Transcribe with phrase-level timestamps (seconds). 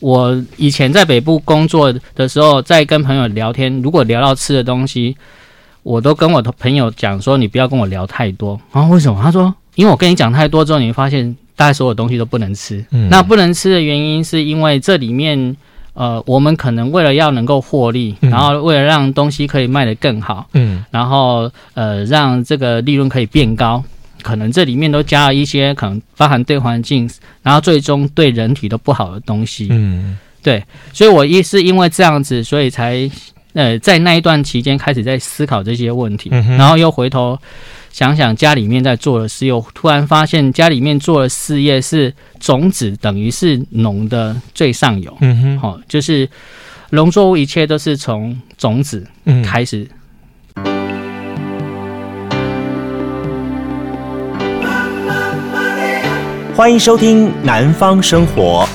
[0.00, 5.16] 我以前在北部工作的时候，在跟朋友聊天，如果聊到吃的东西，
[5.82, 8.60] 我都跟我的朋友讲说，你不要跟我聊太多。
[8.72, 9.20] 然后为什么？
[9.22, 12.84] 他说，因为我跟你讲太多之后，你会发现大概所有东西都不能吃。
[12.90, 15.56] 嗯，那不能吃的原因是因为这里面，
[15.94, 23.82] 呃，我们可能为了要能够获利，然后为了让东西可以卖得更好，嗯，然后呃，让这个利润可以变高。
[24.22, 27.10] 可能这里面都加了一些可能包含对环境，
[27.42, 29.68] 然后最终对人体都不好的东西。
[29.70, 30.62] 嗯，对，
[30.92, 33.10] 所以我一是因为这样子，所以才
[33.54, 37.38] 呃在那一段期间开始在思考这些问题，嗯、然后又回头
[37.90, 45.16] 想想家里面在做的事，又突然发现家里面做的事业是种子，等于是农的最上游。
[45.20, 46.28] 嗯哼，好、哦，就是
[46.90, 49.06] 农作物一切都是从种子
[49.44, 49.82] 开始。
[49.82, 49.88] 嗯
[56.60, 58.68] 欢迎收听《南方生活》。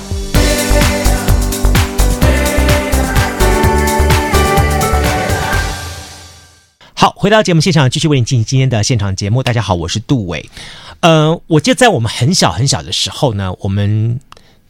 [6.96, 9.44] 好，回到节目现场，继续为你进行今天的现场节目。
[9.44, 10.50] 大家好，我是杜伟。
[11.02, 14.20] 呃，我记得在我们很小很小的时候呢，我们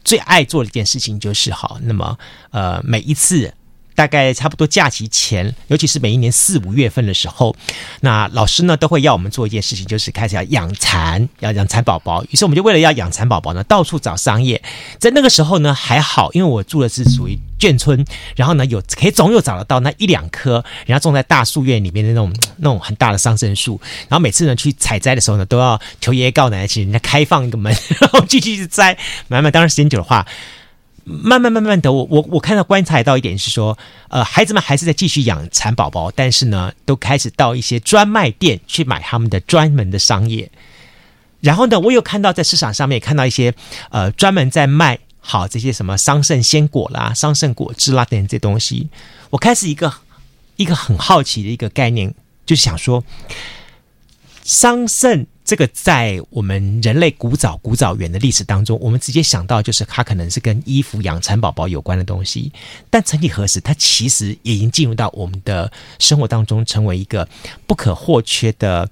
[0.04, 2.18] 最爱做的一件事情就是，好，那么
[2.50, 3.50] 呃，每一次。
[3.96, 7.56] 大概差不多假期前，尤其是每一年四五月份的时候，
[8.02, 12.22] 那老师呢都会要我们做一件事情，就是开始要养蚕，要养蚕宝宝。
[12.24, 14.62] 于是我们就为了要养蚕宝宝呢，到处找商业。
[14.98, 18.04] 在那个时候呢还好，因为我住的是属于眷村，
[18.36, 23.80] 然后呢有可以总有找得到那一两棵，人家种在大树院里面的那种那种很大的桑葚树。
[24.08, 28.96] 然后每次呢去采摘的时候呢，都要求爷爷告奶奶，请人家开放一个门， 然后继续去摘。
[29.28, 30.26] 买买，当然时间久的话。
[31.08, 40.50] 慢慢慢慢的，我我我看到观察到一点是说，呃，孩子们还是在继续养蚕宝宝，但是呢，都开始到一些专卖店去买他们的专门的商业。
[41.40, 43.54] 然后呢，我有看到在市场上面看到一些
[43.90, 48.88] 呃专门在卖好这些什么桑葚鲜果啦、桑葚果汁啦等这东西。
[49.30, 49.92] 我开始一个
[50.56, 52.12] 一个很好奇的一个概念，
[52.44, 53.04] 就是想说
[54.42, 55.26] 桑葚。
[55.46, 62.50] 这个在我们人类古早古早远的历史当中，我们直接想到就是它可能是跟衣服、养蚕宝宝有关的东西。
[62.90, 65.70] 但曾几何时，它其实也已经进入到我们的
[66.00, 67.28] 生活当中，成为一个
[67.64, 68.90] 不可或缺的，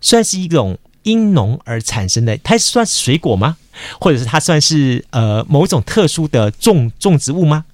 [0.00, 2.34] 算是一种因农而产生的。
[2.38, 3.58] 它算是水果吗？
[4.00, 7.66] 或者是它算是呃某种特殊的种种植物吗？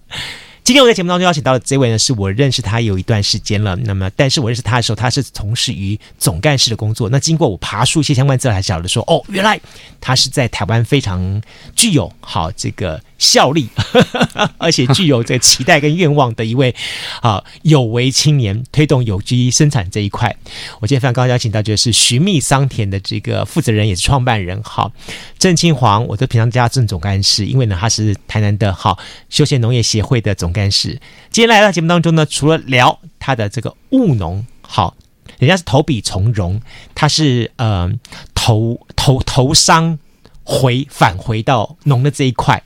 [0.66, 3.76] 今天我在节目当中邀请到的这位呢，是我认识他有一段时间了。
[3.76, 7.08] 那么，但是我认识他的时候，他是从事于总干事的工作。
[7.08, 9.60] 那经过我爬树一些相关资料，才晓得说，哦，原来
[10.00, 11.40] 他是在台湾非常
[11.76, 13.00] 具有好这个。
[13.18, 13.68] 效力，
[14.58, 16.74] 而且具有这个期待跟愿望的一位
[17.22, 20.36] 啊有为青年，推动有机生产这一块。
[20.80, 24.92] 我今天非常高兴邀请到就是寻觅桑田的这个负责人，也是创办人，好
[25.38, 26.06] 郑清煌。
[26.06, 28.98] 我都平常叫他郑总干事，因为呢他是台南的好
[29.30, 31.00] 休闲农业协会的总干事。
[31.30, 34.94] 今天来到节目当中呢，除了聊他的这个务农，好，
[35.38, 36.60] 人家是投笔从戎，
[36.94, 37.90] 他是呃
[38.34, 39.98] 投投投商。
[40.48, 42.62] 回返回到农的这一块，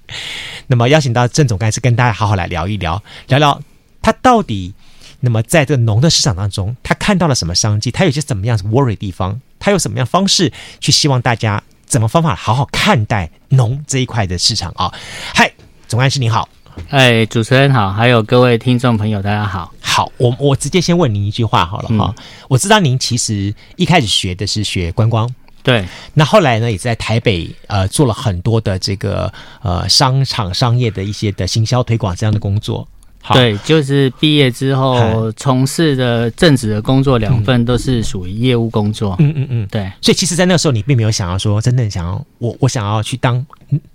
[0.67, 3.59] 那么邀请到郑总干事跟大家好好来聊一聊，聊聊
[4.03, 4.75] 他到底
[5.21, 14.93] 那么在这个农的市场当中，他看到了什么商机，他有些怎么样子 worry 的地方，他有什么样方式去希望大家怎么方法好好看待农这一块的市场啊？
[15.35, 15.51] 嗨，
[15.89, 16.47] 总干事您好，
[16.91, 25.27] 哎，主持人好，还有各位听众朋友大家好，好，我我直接先问您一句话好了哈，嗯、我知道您其实一开始学的是学观光。
[25.63, 29.31] 对，那后来呢，也在台北呃做了很多的这个
[29.63, 32.87] 呃商场商业的一些的行销推广这样的工作。
[33.23, 39.15] 好对，就是毕业之后从事的正职的工作两份都是属于业务工作。
[39.19, 39.93] 嗯嗯嗯，对。
[40.01, 43.45] 所以其实，在那个时候，你并没有想要说真正想要我我想要去当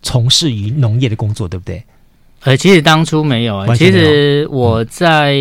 [0.04, 1.84] 从事于农业的工作，对不对？
[2.44, 3.62] 呃，其实当初没有。
[3.62, 5.36] 没有其实我在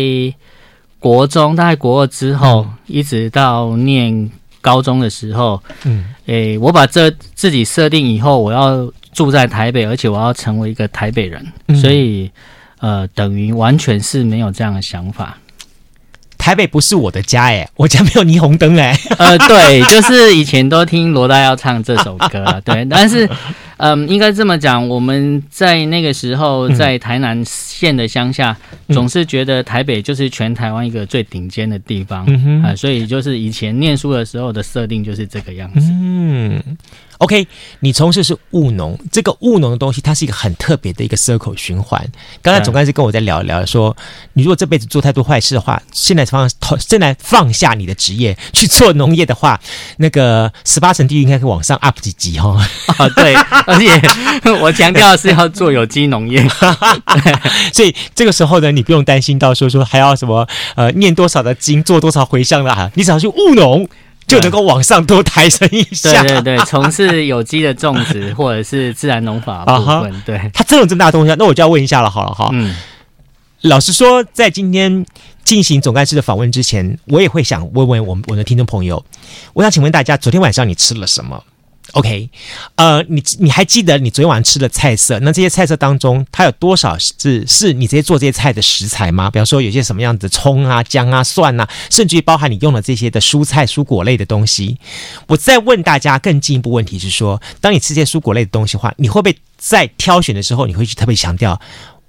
[0.97, 4.31] 国中，大概国二之后，嗯、一直到念。
[4.65, 12.31] 高中的时候，嗯，诶、欸，我把这自己设定以后，我要住在台北，而且我要成为一个台北人，嗯、所以，
[12.79, 15.37] 呃，等于完全是没有这样的想法。
[16.39, 18.97] 台北不是我的家，诶，我家没有霓虹灯，诶。
[19.19, 23.29] 呃，对，就是以前都听罗大佑唱这首歌，对，但是。
[23.77, 28.57] 嗯，应该这么讲，我们在那个时候在台南县的乡下，
[28.87, 32.25] 嗯、总是觉得台北就是全台湾一个最顶尖的地方，
[32.63, 35.89] 啊，所以就是以前念书的时候的设定就是这个样子。
[35.91, 36.61] 嗯，
[37.19, 37.47] OK，
[37.79, 42.05] 你从事是务农，这个务农的东西，它是一个很特别的一个 circle 循环。
[42.41, 43.95] 刚才总干事跟我在聊一聊说，
[44.33, 49.59] 你如果这辈子做太多坏事的话，现在放现在放下你的职业去做农业的话，
[49.97, 52.55] 那个十八层地狱应该可以往上 up 几级哈。
[52.97, 53.33] 啊，对，
[53.65, 54.01] 而且
[54.61, 56.45] 我强调是要做有机农业，
[57.73, 63.87] 所以这个时候呢，你不用担心到说说还要什么呃念多少的经，做多少回向的哈，你只要去务农。
[64.27, 66.21] 就能够往上多抬升一下。
[66.23, 70.11] 对 对对，从事有机的种植或者是自然农法部分。
[70.11, 72.49] Uh-huh, 对，它真有这么大的东西，那我就要问一下了，好了哈。
[72.53, 72.75] 嗯。
[73.61, 75.05] 老实说，在今天
[75.43, 79.03] 进行总干事的访问之前，我也会想问问我们我的听众朋友，
[79.53, 81.43] 我想请问大家，昨天晚上你吃了什么
[81.93, 82.29] ？OK，
[82.75, 85.17] 呃，你你还记得你昨天晚上吃的菜色？
[85.19, 89.29] 那这些菜色当中，它有多少是是你直接做这些菜的食材吗？
[89.29, 94.77] 比方说，有些什么样子的葱啊、姜啊、蒜啊，甚至于包含你用的这些的蔬菜、蔬果类的东西。
[95.27, 101.59] 我再问大家更进一步问题是说，当你吃这些蔬果类的东西的话，你会不会在挑选的时候，你会去特别强调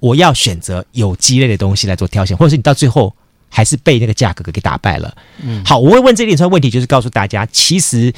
[0.01, 3.15] 我要选择有机类的东西来做挑选，或者是你到最后
[3.49, 5.17] 还是被那个价格给打败了？
[5.43, 8.13] 嗯，好，我会问这一连串问题，就是告诉大家，其实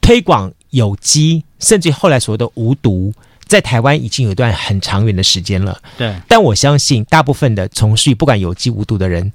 [0.00, 0.52] 推广。
[0.70, 3.12] 有机，甚至后来所谓的无毒，
[3.46, 5.80] 在台湾已经有一段很长远的时间了。
[5.98, 9.32] 对，但我相信大部分的从事不管有机无毒的人，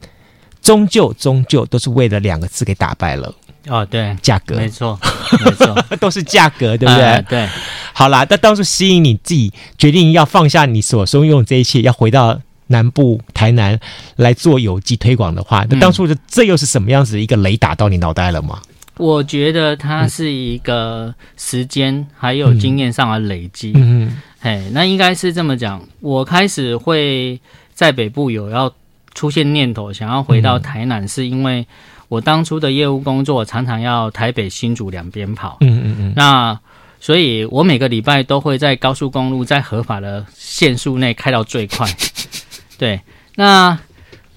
[0.62, 3.34] 终究终究都是为了两个字给打败了。
[3.68, 4.98] 哦，对，价格，没错，
[5.44, 7.04] 没错，都是价格，对不对？
[7.04, 7.50] 呃、对。
[7.94, 13.80] 好啦，那当初吸引你自己决定要放下你所拥有这一切，要回到南部台南
[14.18, 18.62] 来做有机推广的话，那当初的这又是什么样子的一个雷打到你脑袋了吗？
[18.98, 23.74] 我觉得它是一个时间还有经验上的累积。
[23.76, 25.82] 嗯，嘿，那应该是这么讲。
[26.00, 27.40] 我开始会
[27.74, 28.74] 在北部有要
[29.14, 31.68] 出现念头，想要回到台南，是因为
[32.08, 35.58] 我当初的业务工作常常要台北新竹两边跑。
[35.62, 36.14] 嗯嗯嗯。
[36.16, 36.60] 那
[37.00, 41.88] 所以我每个礼拜都会在高速公路在合法的限速内开到最快。
[42.78, 43.02] 对，
[43.36, 43.78] 那。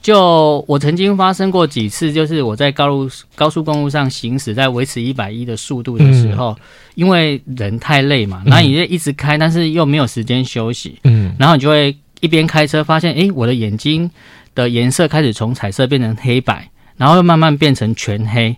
[0.08, 6.56] 就我曾经发生过几次，就是我在高路高速公路上行驶，在维持一百一的速度的时候，嗯，
[6.94, 14.10] 因为人太累嘛，然后你就一直开，但是又没有时间休息，嗯，然后你就会一边开车，发现诶，我的眼睛
[14.54, 18.56] 的颜色开始从彩色变成黑白，然后又慢慢变成全黑，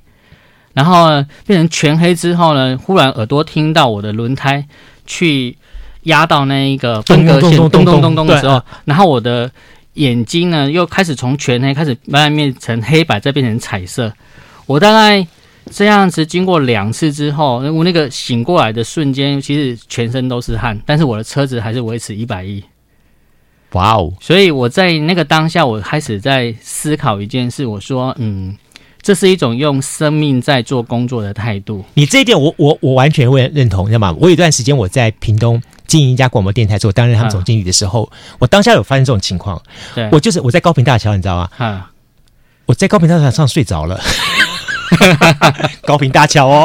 [0.73, 1.09] 然后
[1.49, 4.65] 变成全黑之后呢，忽然耳朵听到我的轮胎
[5.05, 5.57] 去
[6.05, 9.51] 压到那一个分隔线，咚咚咚咚的时候，然后我的。
[9.95, 14.13] 眼睛呢，又开始从全黑开始慢慢变成黑白，再变成彩色。
[14.67, 15.27] 我大概
[15.71, 22.63] 这样子经过两次之后，我那个醒过来的瞬间，其实全身都是汗，但是我的车子还是维持一百一。
[23.73, 24.13] 哇哦！
[24.21, 27.65] 所以我在那个当下，我开始在思考一件事。
[27.65, 28.57] 我说，嗯，
[29.03, 31.85] 这是一种用生命在做工作的态度。
[31.95, 34.15] 你这一点我，我我我完全会认同，知道吗？
[34.21, 35.63] 我有一段时间我在屏东。
[35.87, 39.61] 经营一家广播电台，做担任他们总经理的时候，嗯、我当下有发生这种情况。
[39.93, 41.49] 对，我就是我在高屏大桥，你知道吗？
[41.59, 41.91] 啊，
[42.67, 44.01] 我在高屏大桥上睡着了。
[45.83, 46.65] 高屏大桥哦，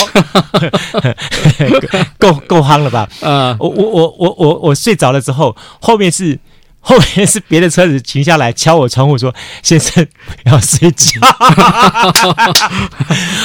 [2.19, 3.09] 够够夯了吧？
[3.21, 6.39] 嗯，我我我我我我睡着了之后，后面是
[6.87, 9.33] 后面是别的车子停下来敲我窗户说
[9.63, 10.05] ：“先生
[10.43, 11.19] 不要睡觉。”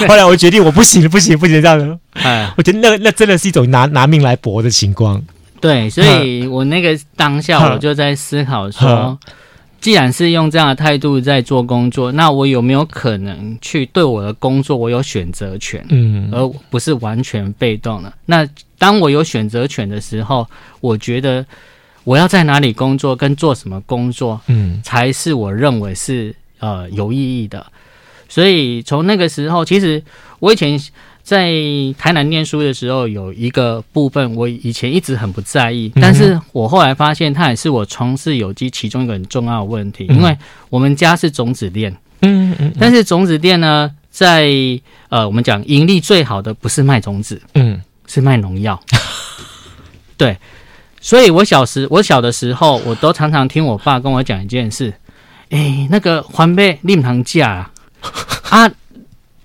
[0.06, 1.98] 后来我决定我不行了，不行不行，这样子。
[2.12, 5.24] 哎，我觉得那那真的是一种拿拿命来搏的情况。
[5.58, 9.18] 对，所以我那个当下 我就在思考说，
[9.80, 18.12] 既然是用这样的态度在做工作，那我有没有可能去对我的工作我有选择权，嗯，而不是完全被动的。
[18.26, 18.46] 那
[18.76, 20.46] 当我有选择权的时候，
[20.82, 21.44] 我觉得
[22.04, 27.66] 我要在哪里工作跟做什么工作，嗯，才是我认为是呃有意义的。
[28.28, 30.02] 所以从那个时候，其实
[30.38, 30.80] 我以前。
[31.22, 31.52] 在
[31.96, 40.36] 台南念书的时候，有一个部分我以前一直很不在意，但是我后来发现它也是我从事有机其中一个很重要的问题，因为
[40.70, 44.50] 我们家是种子店，嗯嗯，但是种子店呢，在
[45.10, 48.82] 呃我们讲盈利最好的不是卖种子，嗯，是卖农药，
[50.16, 50.36] 对，
[51.00, 54.92] 所以我小时我小的时候，我都常常听我爸跟我讲一件事，
[55.48, 57.48] 哎，那个环贝令堂价
[58.50, 58.70] 啊。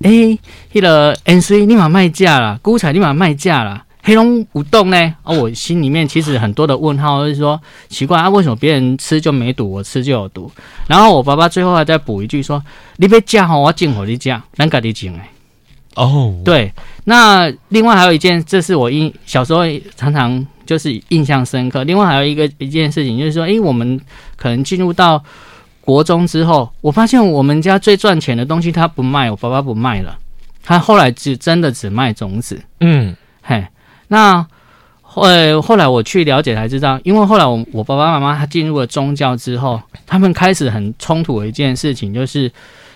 [0.02, 0.40] 哎、欸，
[0.74, 5.16] 那个 N C 立马卖价了，古彩立马卖价了，黑龙不动呢？
[5.24, 10.52] 哦，我心里面其实很多的问号，就是说奇怪啊，为什么别人吃就没毒，我吃就有毒？
[10.88, 12.62] 然后我爸爸最后还再补一句说
[12.98, 15.30] ：“你别价哈，我进口的价，咱家的进哎。”
[15.96, 16.72] 哦，对。
[17.06, 19.62] 那另外还有一件，这是我印小时候
[19.96, 21.84] 常常就是印象深刻。
[21.84, 24.00] 另外还有一个一件事情，就是说，哎、欸，我们
[24.36, 25.24] 可能进入到。
[25.86, 30.17] 国中之后，我发现我们家最赚钱的东西他不卖，我爸爸不卖了，
[30.63, 32.60] 他后来只真的只卖种子。
[32.79, 33.63] 嗯，嘿，
[34.07, 34.43] 那
[35.03, 35.27] 后
[35.62, 42.51] 后来我去了解才知道，因为后来我我爸爸妈妈他进入了宗教之后，他们开始很冲突的一件事情，就是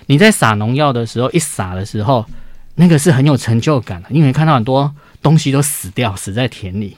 [0.07, 2.25] 你在撒农药的时候，一撒的时候，
[2.73, 6.97] 那个是很有成就感的，因为看到很多东西都死掉，死在田里。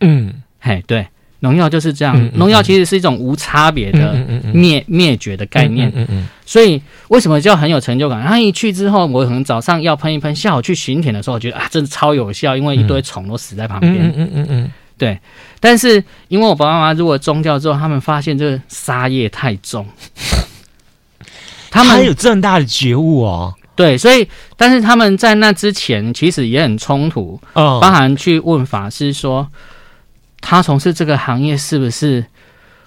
[0.00, 1.06] 嗯，嘿，对。
[1.40, 4.12] 农药就是这样，农、药其实是一种无差别的
[4.52, 5.88] 灭灭、绝的概念。
[5.94, 8.20] 嗯嗯，所以为什么叫很有成就感？
[8.26, 14.12] 他一去之后，我可能早上要喷一喷，下午去巡田的时候，我觉得啊，真的超有效，因为一堆虫都死在旁边。
[14.16, 15.16] 嗯嗯嗯，对。
[15.60, 19.86] 但是因为我爸爸妈妈如果宗教之后，他们发现这个杀业太重，
[21.70, 23.54] 他们有这么大的觉悟哦。
[23.76, 24.26] 对，所以
[24.56, 29.46] 但是他们在那之前其实也很冲突，哦，包含去问法师说。
[30.40, 32.24] 他从事这个行业是不是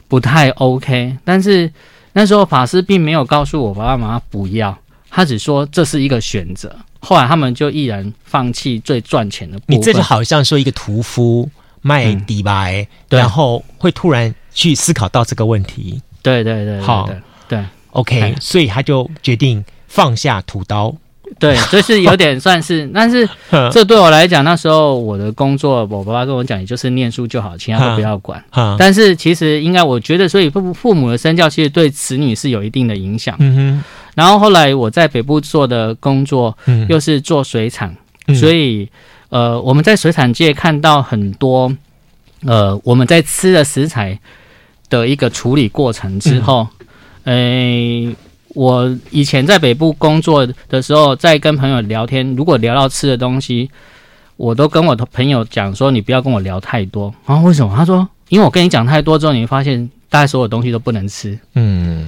[0.07, 1.17] 不太 OK？
[1.23, 1.71] 但是
[2.13, 4.77] 那时候法师并没有告诉我爸爸妈妈不要，
[5.09, 6.75] 他只说这是一个选择。
[6.99, 9.79] 后来他们就毅然放弃最赚钱的部分。
[9.79, 11.49] 你这就好像说一个屠夫
[11.81, 16.01] 卖底白，嗯，然后会突然去思考到这个问题。
[16.21, 17.09] 对对对，对，好，
[17.47, 20.95] 对，OK，所以他就决定放下屠刀。
[21.39, 23.27] 对，就是有点算是，但是
[23.71, 28.43] 这对我来讲，那时候我的工作，我爸爸跟我讲，也就是念书就好，其他都不要管。
[28.77, 33.35] 但是其实应该，我觉得，所以父父母的身教其实对子女是有一定的影响。
[33.39, 33.83] 嗯哼。
[34.13, 36.55] 然后后来我在北部做的工作，
[36.89, 37.95] 又是做水产，
[38.35, 38.87] 所以
[39.29, 41.71] 呃，我们在水产界看到很多
[42.45, 44.19] 呃，我们在吃的食材
[44.89, 46.67] 的一个处理过程之后，
[47.23, 48.13] 诶。
[48.53, 53.69] 我以前在北部工作的时候，在跟朋友聊天，如果聊到吃的东西，
[54.37, 57.73] 我都跟我的朋友讲说：“你不要跟我聊太多。”啊，为什么？
[57.75, 62.07] 他说：“因为我跟你讲太多之后，你会发现大概所有东西都不能吃。”嗯，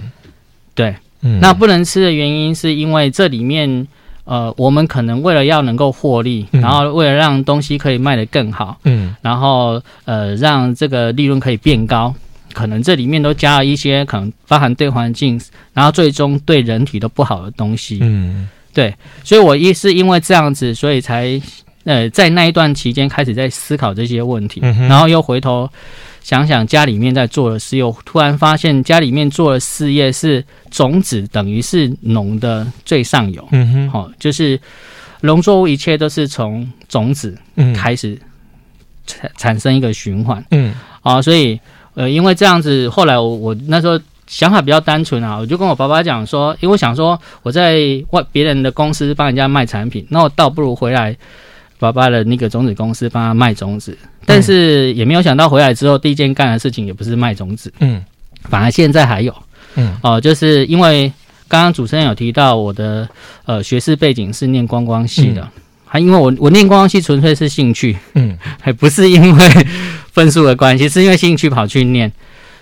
[0.75, 3.87] 对，嗯，那不能吃的原因是因为这里面，
[4.25, 12.13] 呃，我们可能为了要能够获利，然后为了让东西可以卖得更好，嗯，然后呃，让这个利润可以变高。
[12.53, 15.41] 可能这里面都加了一些可能包含对环境，
[15.73, 17.99] 然后最终对人体都不好的东西。
[18.01, 21.41] 嗯，对，所以我一是因为这样子，所以才
[21.83, 25.69] 呃在那一段期间开始在思考这些问题，嗯、然后又回头
[26.21, 33.45] 想想家里面在做的事，又突然发现家里面做的事业是种子，等于是农的最上游。
[33.51, 34.59] 嗯哼，好、哦，就是
[35.21, 37.37] 农作物一切都是从种子
[37.75, 38.17] 开始
[39.05, 40.45] 产产生一个循环。
[40.51, 41.59] 嗯，啊、哦，所以。
[41.95, 47.79] 呃，因为这样子，后来我我那时候想法比较单纯啊，我就跟我爸爸讲说，因为我想说我在
[48.11, 51.15] 外别人的公司帮人家卖产品，那我倒不如回来
[51.77, 58.03] 爸爸的那个种子公司帮他卖种子，但是也没有想到回来之后第一件干的事情也不是卖种子，嗯，
[58.43, 59.35] 反而现在还有，
[59.75, 61.11] 嗯，哦、呃，就是因为
[61.47, 63.07] 刚刚主持人有提到我的
[63.45, 65.41] 呃学士背景是念观光系的。
[65.41, 65.61] 嗯。
[65.85, 69.49] 还因为我我念观光系纯粹是兴趣，嗯，还不是因为
[70.13, 72.11] 分数的关系，是因为兴趣跑去念，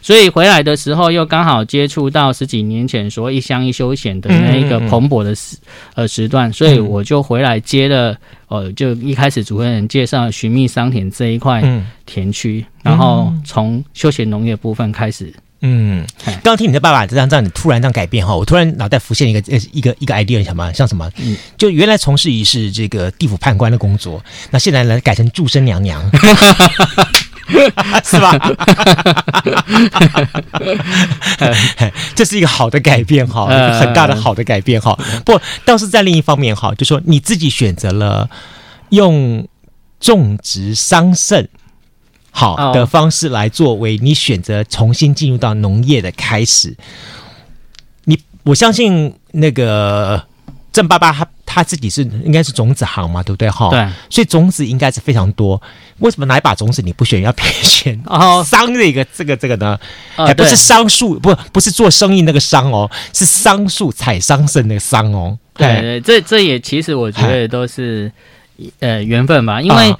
[0.02, 5.58] 所以回来的时候又刚好接触到十几年前说一乡一休闲的那一个蓬勃的时
[5.94, 8.18] 呃时段，所以我就回来接了
[8.48, 11.62] 呃，就一开始主持人介绍寻觅桑田这一块
[12.06, 15.34] 田区，然后从休闲农业部分开始。
[15.64, 21.08] 嗯，刚刚听你的爸爸这样这样，你突然这样改变哈，我突然脑袋浮现一个呃一个一个 idea，什么像什么？
[21.18, 26.04] 嗯，就原来从事于是这个地府判官的工作，那现在来改成祝生娘娘，
[28.04, 28.38] 是吧？
[32.16, 33.48] 这是一个好的改变哈，
[33.80, 34.98] 很大的好的改变哈。
[35.26, 38.30] 不，倒是在另一方面哈，就说你自己选择了
[38.90, 39.48] 用
[40.00, 41.48] 种植桑葚。
[42.34, 46.74] 好的方式来作为你选择重新进入到农业的开始，
[48.06, 50.24] 你我相信那个
[50.72, 53.50] 郑爸爸他他自己是应该是种子行嘛，对不对？
[53.50, 55.62] 哈，对，所以种子应该是非常多。
[56.00, 59.80] 为什么哪一把种子你不选，要偏选哦桑这个这个这个呢？
[60.16, 65.38] 还不是桑树，不不是做生意那个桑哦，是桑树采桑葚那个桑哦。
[65.56, 68.12] 对对，这这也其实我觉得都是
[68.80, 69.96] 呃缘分吧，因为。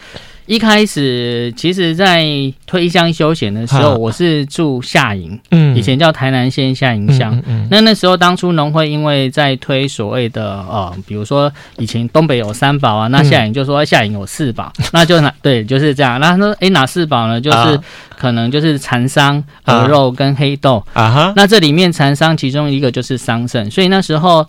[0.48, 2.26] 一开始，其实，在
[2.66, 7.34] 推乡休闲的时候，我是住下营，嗯，以前叫台南县下营乡。
[7.46, 16.20] 嗯嗯、那那时候，当初农会因为在推所谓的呃，比如说以前东北有三宝啊，那下营就说下营有四宝，嗯、 那就哪对就是这样。
[16.20, 17.40] 那他说，哎，哪四宝呢？
[17.40, 17.80] 就是
[18.18, 21.34] 可能就是蚕桑、鹅肉跟黑豆啊哈。
[21.36, 24.46] 那这里面蚕桑其中一个就是桑葚，所以那时候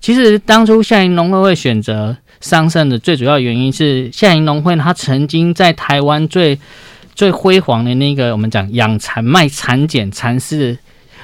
[0.00, 2.16] 其实当初下营农会会选择。
[2.42, 6.58] 桑葚的最主要原因是，夏银农会它曾经在台湾最
[7.14, 10.76] 最辉煌的那个我们讲养蚕卖蚕茧蚕丝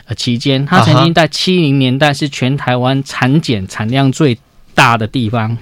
[0.07, 4.39] 呃期间，它曾经在七零年代是全台湾蚕茧产量最
[4.75, 5.59] 大的地方。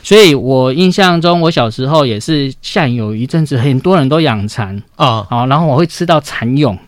[0.00, 4.80] 所以我印象中，我小时候也是下营有一阵子，很多人都养蚕。
[4.94, 6.78] 啊，好，然后我会吃到蚕蛹，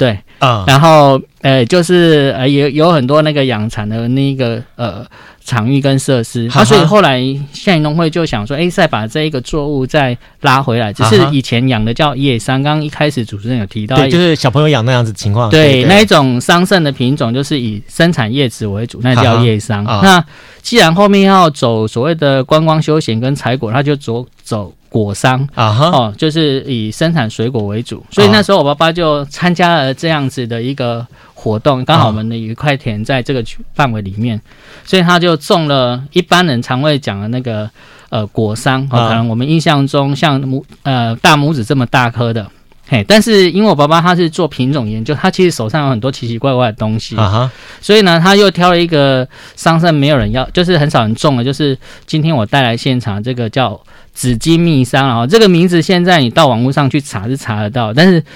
[0.00, 5.06] 对，啊，然后呃，就是呃，有有很多那个养蚕的那个呃。
[5.42, 7.18] 场域跟设施，那、啊、所以后来
[7.52, 10.92] 下营农会就想说，哎，再把这一个作物再拉回来。
[10.92, 15.50] 只是以前养的叫叶桑，刚刚一开始主持人有提到，对，就是小朋友养那样子情况。
[15.50, 19.84] 对，对对那一种桑葚的品种，就是以生产叶子为主，那叫叶桑。
[19.86, 20.24] 啊、那
[20.62, 28.04] 既然后面要走所谓的观光休闲跟采果，他就走走果商啊，哦，就是以生产水果为主。
[28.10, 31.06] 所以那时候我爸爸就参加了这样子的一个。
[31.42, 34.40] 活动刚好我们的一块田在这个区范围里面，哦、
[34.84, 37.70] 所以他就种了一般人常会讲的那个
[38.10, 42.46] 呃果商，哦，可能我们印象中像拇呃大拇指这么大颗的，
[42.90, 53.80] 嘿，但是因为我爸爸他是做品种研究，他其实手上有很多奇奇怪怪的东西，啊哈，所以呢他又挑了一个桑葚没有人要，就是很少人种的，就是今天我带来现场这个叫
[54.12, 58.22] 紫金蜜桑，然后这个名字现在你到网络上去查是查得到，但是。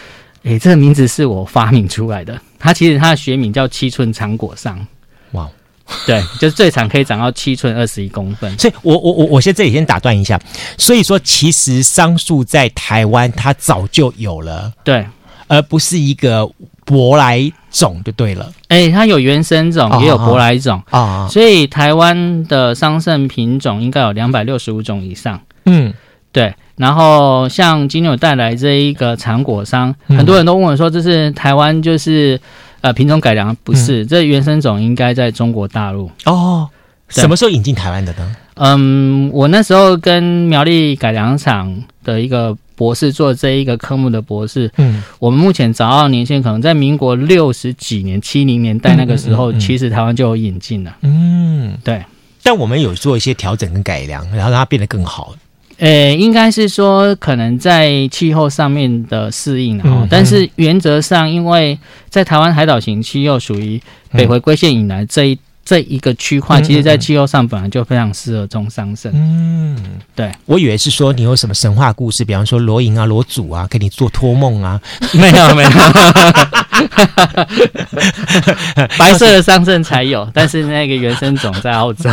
[0.44, 2.38] 诶，这个名字是我发明出来的。
[2.58, 4.86] 它其实它的学名叫七寸长果桑。
[5.32, 5.48] 哇，
[6.06, 8.58] 对，就是最长可以长到七寸二十一公分。
[8.58, 10.40] 所以我我我我先这里先打断一下。
[10.78, 15.06] 所以说，其实桑树在台湾它早就有了，对，
[15.46, 16.48] 而不是一个
[16.86, 18.50] 舶来种就对了。
[18.68, 21.28] 诶，它有原生种，也有舶来种啊。
[21.30, 25.40] 所以台湾的桑葚品种应该有两百六十五种以上。
[25.66, 25.92] 嗯，
[26.32, 26.54] 对。
[26.76, 32.40] 然后像今天我带来这一个长果桑，嗯、很多人都问我说：“这是台湾就是
[32.84, 36.68] 呃品种改良？”不是，嗯、这原生种应该在中国大陆哦。
[37.08, 38.36] 什么时候引进台湾的呢？
[38.56, 50.96] 嗯，我那时候跟苗栗改良场的一个博士做这一个科目的博士，嗯，我们目前找到年限可能在民国六十几年、七零年代那个时候，嗯嗯嗯、其实台湾就有引进了。
[51.02, 52.02] 嗯，对。
[52.42, 55.34] 但我们有做一些调整跟改良，然后让它变得更好。
[55.78, 61.78] 呃，应该是说可能在气候上面的适应，啊嗯、但是原则上，因为
[62.08, 63.80] 在台湾海岛型气候属于
[64.12, 69.10] 北回归线以南这一、嗯、这一个区块，其实在气候上本来就非常适合种桑葚。
[69.14, 69.76] 嗯，
[70.14, 74.80] 对，我以为是说你有什么神话故事，比方说罗隐啊、罗祖啊，给你做托梦啊，
[75.14, 75.70] 没 有没有，
[78.98, 82.10] 白色的桑葚才有，但是那个原生种在澳洲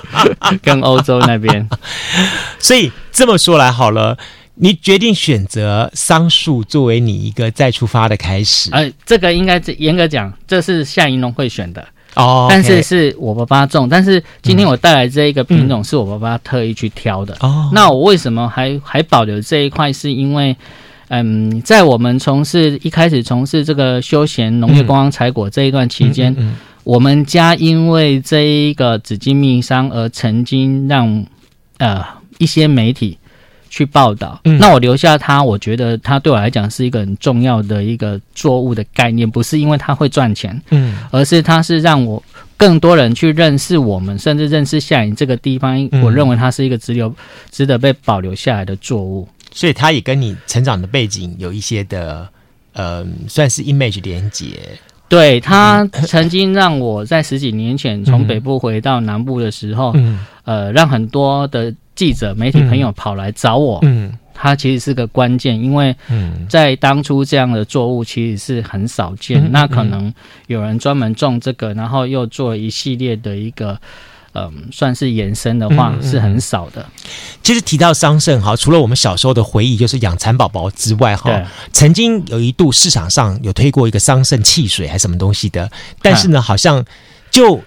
[0.62, 1.68] 跟欧洲那边。
[2.58, 4.16] 所以这么说来好了，
[4.54, 8.70] 你决定选择桑树作为你一个再出发的开始。
[8.72, 11.86] 呃，这个应该严格讲，这是夏营农会选的
[12.18, 13.88] 哦，但是是我爸爸种。
[13.88, 17.70] 但是今天我带来这一个品种是我爸爸特意去挑的哦。
[17.72, 19.90] 那我为什么还还保留这一块？
[19.92, 20.54] 是因为
[21.08, 26.36] 嗯，在我们从事一开始从事这个休闲农业、观光采果这一段期间，
[26.84, 31.24] 我们家因为这一个紫金蜜商而曾经让
[31.78, 32.04] 呃。
[32.40, 33.18] 一些媒体
[33.78, 42.20] 去报道，嗯、那我留下它，我觉得它对我来讲是一个很重要的一个作物的概念，不是因为它会赚钱，嗯，而是它是让我
[42.56, 45.78] 更多人去认识我们，甚至认识下营这个地方。
[45.92, 47.14] 嗯、我认为它是一个值留、
[47.52, 52.28] 值得被保留下来的作物，所以它也跟你成长的背景有一些的，
[52.72, 54.58] 呃，算是 image 连接。
[55.08, 61.72] 对，它 曾经让我在十几年前从北部回到南部的时候，嗯、呃，让很多的。
[61.98, 65.92] 记者、媒体朋友跑来找我，嗯，他其实是个关键，因为
[66.48, 70.14] 在当初这样的作物其实是很少见，嗯、那可能
[70.46, 73.72] 有人专门种这个，然后又做一系列的一个，
[74.34, 76.86] 嗯、呃，算是延伸的话，是很少的。
[77.42, 85.68] 其实提到桑葚哈，除了我们小时候的回忆，就是养蚕宝宝之外哈，曾经有一度市场上有推过一个桑葚汽水还是什么东西的，
[86.00, 86.84] 但是呢，好像
[87.28, 87.60] 就。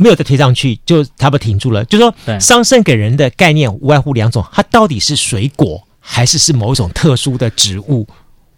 [0.00, 1.84] 没有再推上去，就差不多停住了。
[1.84, 8.06] 就说桑葚给人的概念无外乎两种，它到底是水果，还是是某一种特殊的植物，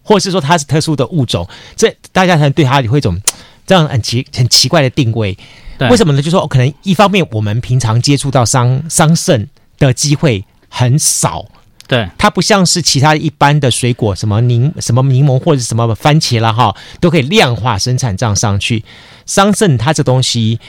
[0.04, 1.44] 或者是说它是特殊的物种？
[1.74, 3.20] 这大家才能对它有一种
[3.66, 5.36] 这样很奇很奇怪的定位。
[5.78, 6.22] 对为什么呢？
[6.22, 11.44] 就说可能一方面我们平常接触到桑桑葚的机会很少，
[11.88, 18.84] 对，它不像是其他一般的水果，什么柠什么柠檬或者什么番茄啦哈，都可以量化生产这样上去。
[19.26, 20.60] 桑葚它这东西。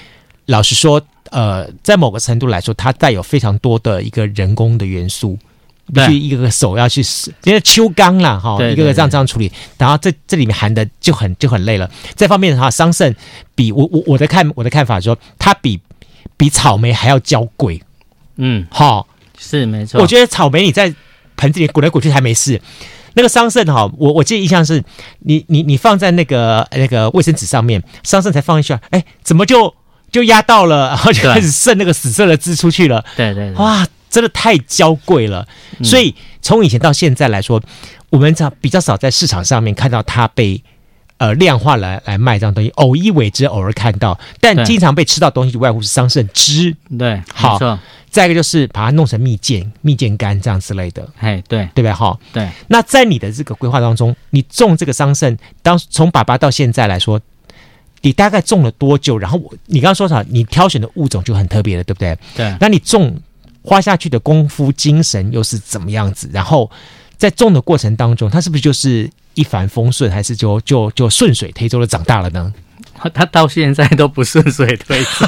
[0.48, 1.02] 老实说，
[1.32, 5.38] 呃，在某个程度来说，它带有非常多的一个人工的元素，
[5.94, 7.02] 必须一个个手要去，
[7.46, 11.90] 因为秋刚啦，哈，一个个这样这样处理，然后这这里面含的就很就很累了。
[12.16, 13.16] 这方面的话，桑葚
[13.56, 15.80] 比我我我的看我的看法说，它比
[16.36, 17.82] 比草莓还要娇贵。
[18.36, 19.08] 嗯，好，
[19.40, 20.02] 是没错。
[20.02, 20.94] 我觉得草莓你在
[21.38, 22.60] 盆子里滚来滚去还没事，
[23.14, 24.84] 那个桑葚哈，我我记得印象是
[25.20, 29.74] 你你你放在那个那个卫生纸上面，桑葚才放一下，哎，怎么就？
[30.14, 33.04] 就压到了，然后就开始渗那个死色的汁出去了。
[33.18, 35.46] 对对，对，哇，真的太娇贵了。
[35.80, 37.62] 嗯、所以从以前到现在来说，
[38.10, 40.64] 我们常比较少在市场上面看到它被
[41.18, 46.78] 呃量化来来卖这样东西，偶一为之，偶尔看到，但经常被吃到东西，无外乎是桑葚汁。
[46.98, 47.60] 对，好。
[48.14, 51.92] 再一个就是把它弄成蜜饯、蜜饯干这样之类的，哎，对，对不对？
[51.92, 52.48] 哈，对。
[52.68, 57.20] 那在你的这个规划当中，你种这个桑葚，当从爸爸到现在来说，
[58.04, 59.18] 你大概种了多久？
[59.18, 60.24] 然后我，你刚刚说啥？
[60.30, 62.16] 你挑选的物种就很特别了，对不对？
[62.36, 62.56] 对。
[62.60, 63.20] 那你种
[63.64, 66.30] 花下去的功夫、精神又是怎么样子？
[66.32, 66.70] 然后
[67.18, 72.54] 在种的过程当中，它是不是就是一帆风顺，还是就就就顺水推舟的长大了呢？
[73.14, 75.26] 他到现在都不顺水推舟，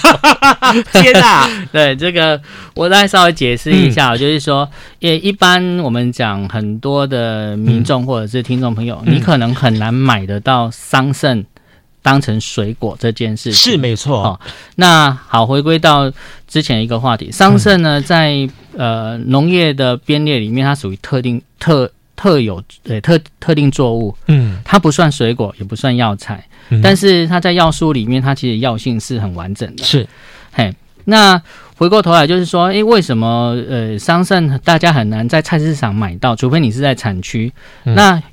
[1.02, 1.50] 天哪！
[1.74, 2.40] 对这个，
[2.74, 11.44] 我再稍微解释一下，嗯、就是说，也一般我们讲很多的民众或者是听众朋友，嗯、你可能很难买得到桑葚
[12.06, 14.24] 当成水果这件事情，是没错。
[14.24, 14.40] 哦，
[14.76, 16.14] 那好，回归到
[16.48, 21.92] 之前一个话题，桑葚呢，在呃农业的编列里面，它属于特定特。
[22.18, 29.84] 特有对特特定作物，嗯，它不算水果，也不算药材，嗯、但是它在药书里面，它其实药性是很完整的。
[29.84, 30.08] 是，
[30.54, 31.40] 嘿，那
[31.76, 36.34] 回过头来就是说，诶、欸，为什么呃桑葚大家很难在菜市场买到？
[36.34, 37.52] 除非你是在产区，
[37.84, 38.24] 嗯、那。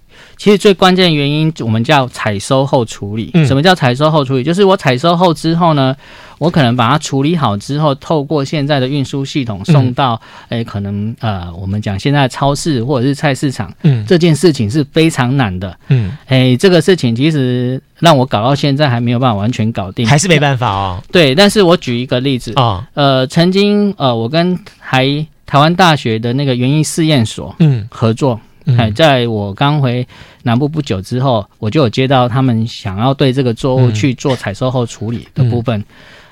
[0.43, 3.31] 其实最关键的原因，我们叫采收后处理。
[3.47, 4.43] 什么叫采收后处理？
[4.43, 5.95] 就是我采收后之后呢，
[6.39, 21.01] 我可能把它处理好之后，透过现在的运输系统送到，诶，可能呃，我们讲现在的超市或者是菜市场，嗯，这件事情是非常难的，嗯，诶，这个事情其实让我搞到现在还没有办法完全搞定，还是没办法哦。
[21.13, 22.53] 对，但是我举一个例子。
[22.57, 28.41] 啊，呃，曾经呃，我跟台台湾大学的那个园艺试验所，嗯，合作。
[28.77, 30.07] 哎，在我刚回
[30.45, 35.85] 南部不久之后，我就有接到他们想要对这个作物去做采收后处理的部分。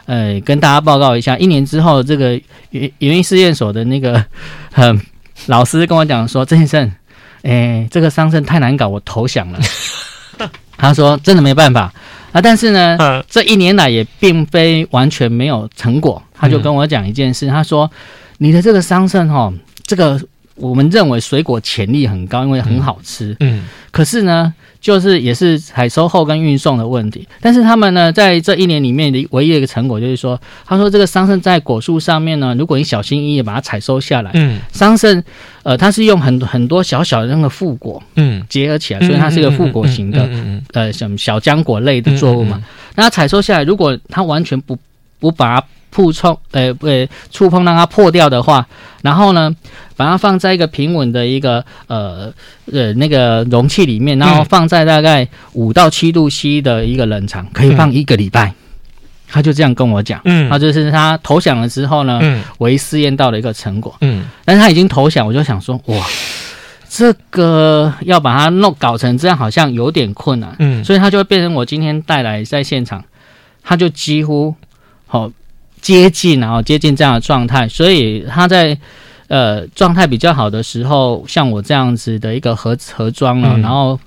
[0.07, 2.41] 嗯、呃，跟大家报告一下，一年之后，这个
[2.71, 4.25] 园园艺试验所的那个
[4.75, 5.01] 嗯
[5.47, 6.93] 老师跟我讲说：“郑先生，
[7.43, 9.59] 哎，这个桑葚太难搞，我投降了。
[10.77, 11.93] ”他说：“真的没办法
[12.33, 17.91] 啊，但是呢，这一年来也并非完全没有成果。”他就跟我讲一件事，他说
[18.39, 19.53] ：“你的这个桑葚哈，
[19.85, 20.21] 这个。”
[20.61, 23.37] 我们认为水果潜力很高，因为很好吃。
[23.41, 27.27] 嗯，可是呢，就是也是采收后跟运送的问题。
[27.41, 35.23] 但是他们呢，在这一年里面的唯一的一个成果就是说，他说这个桑葚在果树上面呢，如果你小心翼翼把它采收下来，嗯，桑葚
[35.63, 40.29] 呃，它是用很很多小小的那个副果，嗯，结合起来，所以它是一个副果型的，
[40.73, 42.63] 呃，什么小浆果类的作物嘛。
[42.95, 44.79] 那它采收下来，如果它完全不
[45.19, 46.87] 不把它碰触，呃，不
[47.31, 48.67] 触碰让它破掉的话，
[49.03, 49.55] 然后呢，
[49.97, 52.33] 把它放在一个平稳的一个呃
[52.73, 58.49] 呃那个容器里面，然后放在大概五到七度 C 的一个冷藏，可以放一个礼拜。
[58.49, 58.55] 嗯、
[59.29, 66.07] 他就这样跟我讲，嗯，他就是他投降了之后呢，嗯，唯一试验到的一个成果，嗯，但是他已经投降，我就想说，哇，
[66.89, 73.05] 这个要把它弄搞成这样，好像有点困难，嗯，所以他就会变成我今天带来在现场，
[73.63, 74.55] 他就几乎
[75.07, 75.27] 好。
[75.27, 75.33] 哦
[75.81, 78.77] 接近，然后接近这样的状态，所以它在
[79.29, 83.99] 呃状态比较好的时候，像我这样子的一个盒盒装了，嗯、然后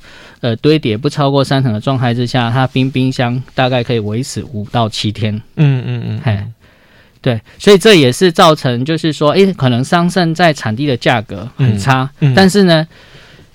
[0.41, 5.33] 呃堆叠不超过三层的状态之下，它冰冰箱大概可以维持五到七天。
[5.55, 6.43] 嗯嗯嗯，嘿，
[7.21, 12.87] 对，所以这也是造成就是说，诶，可能桑葚在产地的价格很差，嗯嗯、但是呢。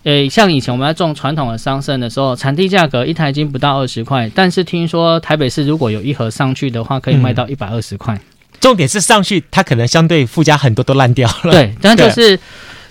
[0.09, 8.19] 诶，像以前我们在种传统的桑葚的时候，产地价格一台斤不到二十块，但是听说台北市如果有一盒上去的话，可以卖到一百二十块。
[8.59, 11.53] 重点是上去它可能相对附加很多都烂掉了。
[11.53, 12.41] 对，但就是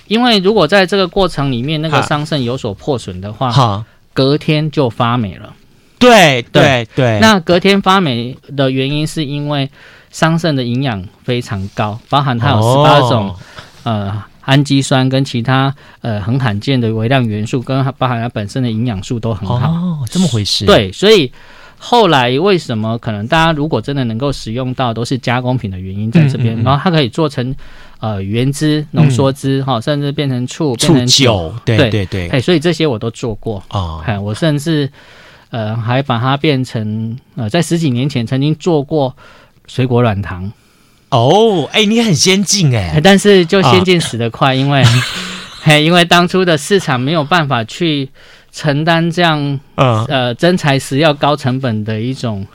[0.05, 5.51] 因为如果在这个过程里面那个桑葚有所破损的话，哈，隔天就发霉了。
[5.97, 9.67] 对对对，那隔天发霉的原因是因为
[10.11, 13.35] 桑葚的营养非常高，包含它有十八种、哦、
[13.85, 14.23] 呃。
[14.47, 19.57] 氨基酸跟其他呃很罕见的微量元素，跟包含它本身的营养素都很好。
[19.57, 20.65] 哦，这么回事。
[20.65, 21.29] 对，所以
[21.77, 26.55] 后来为什么可能大家如果真的能够使用到，都是加工品的原因在这边。
[26.55, 27.53] 嗯嗯嗯，然后它可以做成
[27.99, 31.25] 呃原汁、浓缩汁哈，嗯、甚至变成醋、变成酒。
[31.25, 32.29] 酒对对对。
[32.29, 34.01] 哎，所以这些我都做过哦。
[34.05, 34.89] 哎，我甚至
[35.49, 39.13] 呃还把它变成呃在十几年前曾经做过
[39.67, 40.49] 水果软糖。
[41.09, 44.83] 哦，哎，你很先进哎，但是就先进死得快，哦、因为，
[45.63, 48.09] 嘿，因为当初的市场没有办法去
[48.51, 49.39] 承担这样，
[49.75, 52.45] 嗯、呃，真材实料、高成本的一种，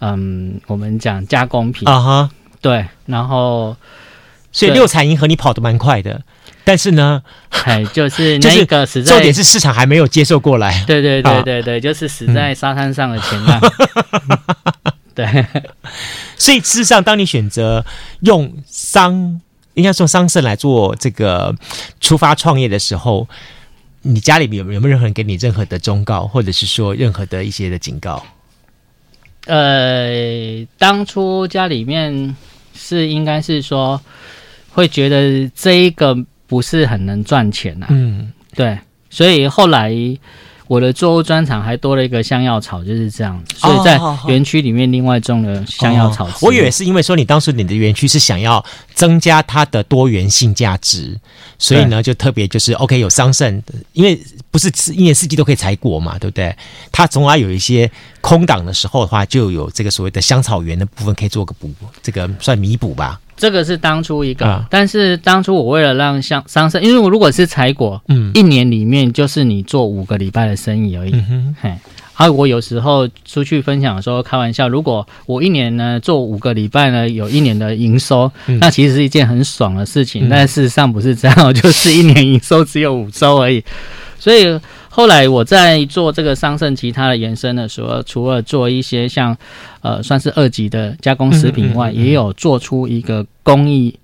[0.00, 1.88] 嗯，我们讲加工品。
[1.88, 3.76] 啊哈，对，然后，
[4.52, 6.22] 所以六彩银河你跑得蛮快的，
[6.64, 7.22] 但是呢，
[7.64, 13.60] 哎， 就是那个实在，重点是市场还没有接受过来，对对对对对，啊、就是死在沙滩上的前浪，
[14.28, 15.46] 嗯、 对。
[16.36, 17.84] 所以事实上，当你选择
[18.20, 19.40] 用桑，
[19.74, 21.54] 应该说桑葚来做这个
[22.00, 23.28] 出发创业的时候，
[24.02, 28.24] 你家里面有有没有任何人给你任何的忠告，或者是说任何的一些的警告？
[29.46, 32.36] 呃，当初家里面
[32.74, 34.00] 是应该是说
[34.70, 38.78] 会觉得这一个不是很能赚钱呐、啊，嗯，对，
[39.10, 39.94] 所以后来。
[40.70, 46.30] 我的作物专场还多了一个香药草，就是这样子，所以在园区里面另外种了香药草，哦。
[46.42, 51.18] 我以为是因为说你当时你的园区是想要增加它的多元性价值，
[51.58, 53.60] 所以呢就特别就是 OK 有桑葚，
[53.94, 54.16] 因为
[54.52, 56.54] 不是一年四季都可以采果嘛，对不对？
[56.92, 61.68] 它总要有一些空档的时候的话，就有这个所谓的香草园的部分可以做个补，
[62.00, 63.18] 这个算弥补吧。
[63.40, 71.14] 这个是当初一个，啊、但是当初我为了让像桑葚，因为我如果是采果，嗯，一年里面就是你做五个礼拜的生意而已，
[71.58, 71.74] 嘿。
[72.12, 80.28] 还有我有时候出去分享的时候开玩笑，如果我一年呢做五个礼拜呢，有一年的营收，嗯、那其实是一件很爽的事情。
[80.28, 83.64] 嗯、但事实上不是这样，就是一年营收只有五周而已，
[84.18, 84.60] 所以。
[84.90, 89.36] 后来我在做这个桑葚其他的延伸的时候，除了做一些像，
[89.80, 93.96] 呃，算是二级的加工食品外，也有做出一个工艺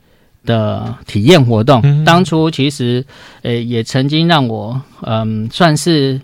[0.44, 2.04] 的体验活动。
[2.04, 3.04] 当初其实，
[3.42, 6.20] 呃，也曾经让我，嗯，算是，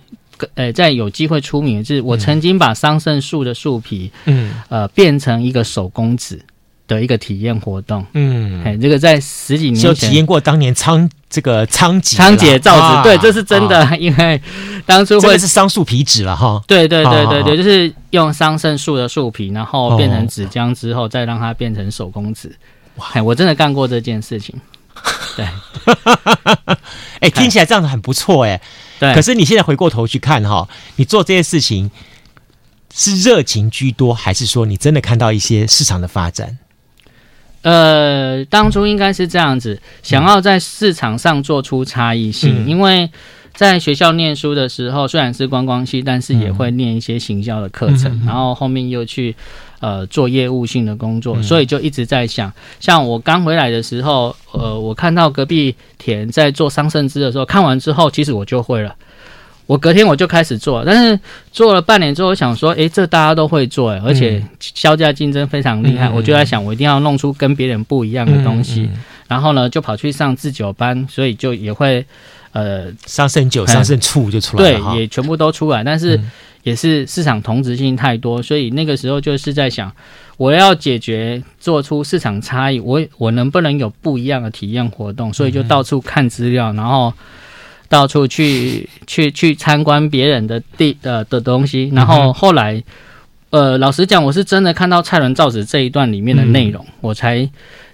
[0.54, 6.40] 呃，在有机会出名，就是我曾经把桑葚树的树皮，嗯，呃，变成一个手工纸。
[6.88, 14.40] 的一个体验活动，嗯，哎，这个在十几年前就体验过当年仓这个仓颉仓頡造纸，对，这是真的，啊、 因为
[14.84, 22.54] 当初会是桑树皮纸了哈，对对对对对，就是用桑葚树的树皮，然后变成纸浆之后，再让它变成手工纸，
[22.96, 24.54] 哇，哎，我真的干过这件事情，
[25.34, 25.48] 对，
[27.20, 28.60] 哎，听起来这样子很不错哎，
[29.00, 31.90] 对，可是你现在回过头去看哈，你做这些事情
[32.94, 36.58] 是热情居多，还是说你真的看到一些市场的发展？
[37.62, 43.10] 呃，当初应该是这样子，想要在市场上做出差异性，嗯、因为
[43.54, 49.34] 在学校念书的时候，虽然是观光系，但是也会念一些行销的课程，嗯、然后后面又去
[49.80, 58.96] 呃做业务性的工作，嗯、所以就一直在想，像我刚回来的时候，呃，我看到隔壁田在做桑葚汁的时候，看完之后，其实我就会了。
[59.66, 61.18] 我隔天我就开始做，但是
[61.52, 68.82] 做了半年之后，我想说，诶，这大家都会做，而且销价竞争非常厉害，嗯、我就在想，我一定要弄出跟别人不一样的东西。
[68.82, 68.98] 嗯嗯、
[69.28, 72.04] 然后呢，就跑去上自酒班，所以就也会，
[72.52, 75.84] 呃，桑葚酒、桑葚醋就出来了，对，也全部都出来。
[75.84, 76.20] 但是
[76.64, 79.90] 也是市场同质性太多，所以那个时候就是在想，
[80.36, 85.32] 我要解决做出市场差异，我我能不能有不一样的体验活动？
[85.32, 87.14] 所以就到处看资料，然后。
[87.92, 92.82] 到处去去去参观别人的地呃的东西，然后后来，
[93.50, 97.46] 呃，老实讲，我是真的看到蔡伦造纸这一段里面的内容，嗯、我才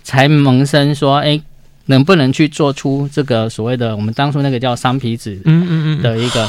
[0.05, 1.41] 才萌生说，哎，
[1.87, 6.03] 能不能去做出这个所谓的我们当初那个叫桑皮纸，嗯嗯嗯。
[6.03, 6.49] 的一个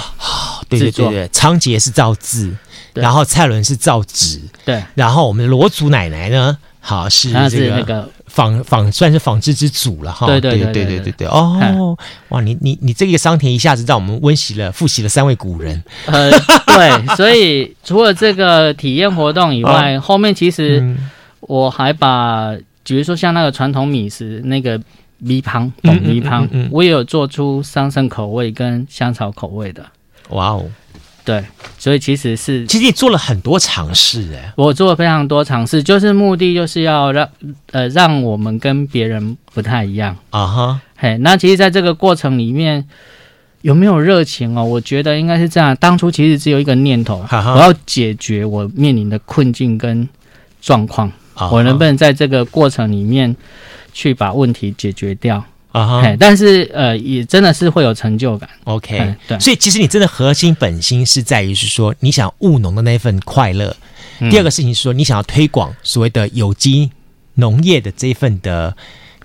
[0.70, 2.56] 对对对对，仓颉是造字，
[2.94, 8.08] 然后蔡伦是造纸，对，然后我们罗祖奶奶呢，好是这个是那个。
[8.30, 11.98] 纺纺算是纺织之祖了哈，对对对对对对对哦，
[12.30, 16.30] 哇，你你你这个桑田一下子让我们温习了复习了三位古人， 呃，
[16.68, 20.96] 对，所以除了这个体验活动以外，哦、后面其实
[21.42, 24.80] 我还把，比如说像那个传统米食那个
[25.18, 29.84] 米香米香，我也有做出桑葚口味跟香草口味的，
[30.30, 30.66] 哇哦。
[31.30, 31.46] 对，
[31.78, 37.30] 所以其实是，其实你做了很多尝试哎，我做了非常多尝试，就是目的就是要让
[37.70, 40.18] 呃让我们跟别人不太一样。
[40.32, 42.84] 啊哈，嘿，那其实在这个过程里面
[43.62, 44.64] 有没有热情哦？
[44.64, 50.10] 我觉得应该是这样，当初其实只有一个念头，我要解决我面临的困境跟
[50.60, 51.12] 状况，
[51.52, 53.36] 我能不能在这个过程里面
[53.94, 55.46] 去把问题解决掉？
[55.72, 56.16] 啊哈！
[56.20, 58.50] 但是呃，也真的是会有成就感。
[58.64, 63.76] OK，对，所以其实你真的核心本心是在于是说，你想务农的那份快乐。
[64.20, 66.90] 嗯、第二个事情是说，你想要推广所谓的有机
[67.36, 68.76] 农业的这一份的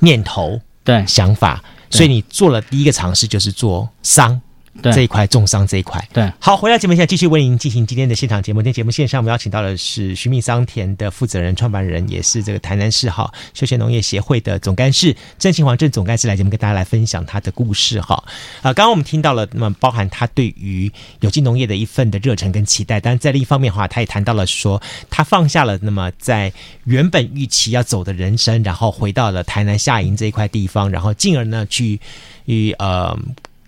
[0.01, 4.41] 念头、对想法，所以你做了第一个尝试，就是做桑。
[4.83, 8.61] 对这一块重伤这一块，对，好，回到节目现在继续为您进行今天的现场节目。
[8.61, 18.23] 今天节目线上我们邀请到的是寻觅桑田的负责人、创办人，也是这个台南市哈休闲农业协会的总干事郑庆煌郑总干事来节目跟大家来分享他的故事哈。
[18.63, 26.53] 啊，刚刚我们听到了，那么包含他对于有机农业的一份的热忱跟期待，但在另一方面的话，他也谈到了说他放下了那么在
[26.85, 32.01] 原本预期要走的人生，然后回到了台南下营这一块地方，然后进而呢去
[32.47, 33.17] 与呃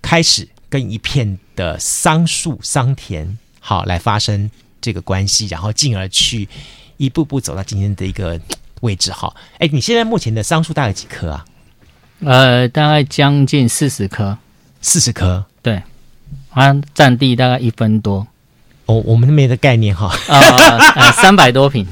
[0.03, 0.49] 开始。
[0.77, 6.47] 跟一片的桑树、桑田，好来发生这个关系，然后进而去
[6.99, 8.39] 一步步走到今天的一个
[8.83, 9.35] 位置好。
[9.59, 11.47] 哎，你现在目前的桑树大概几棵啊？
[12.21, 14.37] 呃，大概将近四十棵，
[14.83, 15.83] 四十棵，对，
[16.51, 18.27] 它占地大概一分多。
[18.87, 20.11] 哦，我们没的概念哈。
[21.21, 21.85] 三百多平。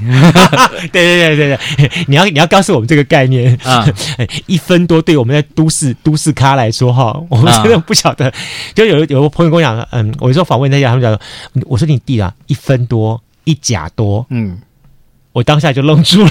[0.93, 3.87] 对对对对对， 你要你要告诉我们这个概念啊，
[4.47, 8.33] 一分多，对我们在都市都市咖来说哈，我们真的不晓得。
[8.75, 11.21] 就有有个朋友跟我讲，嗯，我有时候访问他家，他们讲说，
[11.67, 14.59] 我说你弟啊，一分多，一甲多，嗯，
[15.33, 16.31] 我当下就愣住了。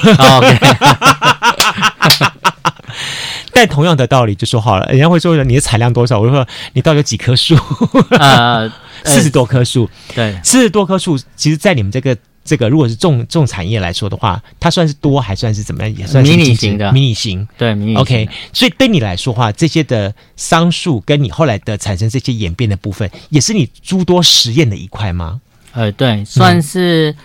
[3.54, 6.20] 但同样的道理就说好了，人家会说你的产量多少？
[6.20, 7.56] 我就说你到底有几棵树？
[8.20, 8.68] 呃，
[9.04, 9.90] 四十多棵树。
[10.16, 15.96] 对，四十多棵树，其实，在你们这个这个，如果是重重产业来说的话，它算是多还算是怎么样？
[15.96, 17.48] 也算是迷你型的，迷你型。
[17.58, 18.02] 对，迷你型。
[18.02, 25.40] OK，所以对你来说话，这些的桑树跟你后来的产生这些演变的部分，也是你诸多实验的一块吗？
[25.74, 27.16] 呃，对，算是。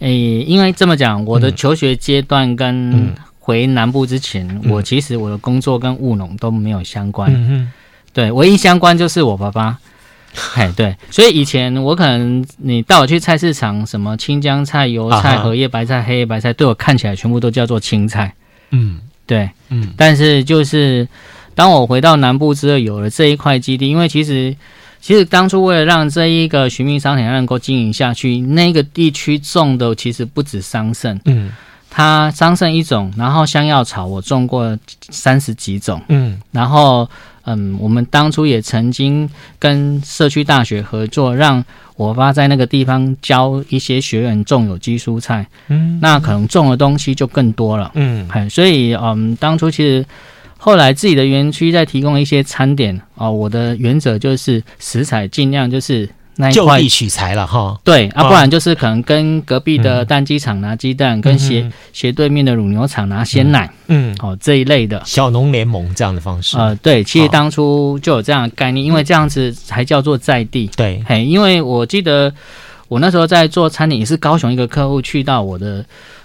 [0.00, 3.14] 诶、嗯欸，因为这么讲，我的求学阶段跟、嗯。
[3.50, 7.28] 回南部之前，嗯、我其实我的工作跟务农都没有相关。
[7.34, 7.68] 嗯，
[8.12, 9.78] 对，唯一相关就是我爸爸。
[10.54, 18.32] 哎，对，所以以前我可能你带我去菜市场，什么青江菜、油菜、荷叶白菜、黑叶白菜，对我看起来全部都叫做青菜。
[18.70, 19.92] 嗯，对，嗯。
[19.96, 21.08] 但是就是
[21.56, 24.54] 当我回到南部之后，有了这一块基地，因为其实
[25.00, 31.18] 其实当初为了让这一个寻觅商场能够经营下去，那个地区种的其实不止桑葚。
[31.24, 31.50] 嗯。
[31.90, 37.08] 它桑葚一种，然后香药草我种过三十几种，嗯，然后
[37.42, 41.62] 嗯，我们当初也曾经跟社区大学合作，让
[41.96, 50.06] 我爸在那个地方教一些学员种有机蔬菜，嗯，那可能种的东西就更多了，嗯，所以嗯，当初其实
[50.56, 56.08] 后来自己的园区在提供一些餐点哦，我的原则就是食材尽量就是。
[56.52, 65.02] 就地取材了哈，对啊，不然就是可能跟隔壁的蛋鸡场拿鸡蛋，嗯、跟斜斜对面的乳牛场拿鲜奶，嗯，哦这一类的。
[65.04, 72.32] 小农联盟这样的方式，呃，对，其实当初就有这样的概念，因为这样子才叫做在地，对，嘿，因为我记得
[72.86, 75.84] 我那时候在做餐饮，也是高雄一个客户去到我的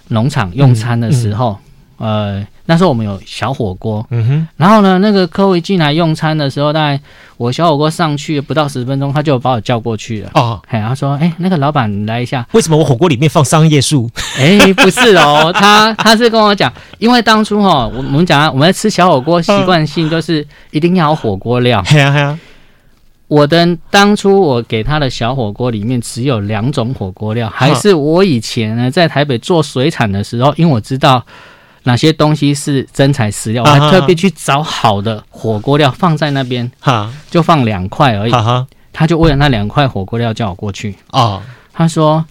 [0.09, 1.57] 农场用餐的时候，
[1.97, 2.45] 呃。
[2.67, 6.99] 那时候我们有小火锅，嗯哼，然后呢，那个客户一进来用餐的时候，大概
[7.37, 10.31] 我小火锅上去不到十分钟，他就把我叫过去了。
[10.33, 14.09] 哦，嘿，他说：“哎、欸，那个老板你来一下。”为什么我火锅里面放桑叶树？
[14.39, 21.83] 哎、欸，不是哦，他他是跟我讲，因为当初哈，我我们讲我们在吃小火锅习惯性就是一定要有火锅料。
[21.85, 22.39] 嘿啊嘿啊，
[23.27, 31.23] 我的当初我给他的小火锅里面只有两种火锅料，还是我以前呢在台北做水产的时候，因为我知道。
[31.85, 33.63] 哪些东西是真材实料？
[33.63, 38.33] 我还特别去找好的火锅料放在那边，哈，就放两块而已。
[38.91, 40.95] 他就为了那两块火锅料叫我过去。
[41.11, 41.41] 哦，
[41.73, 42.25] 他说：“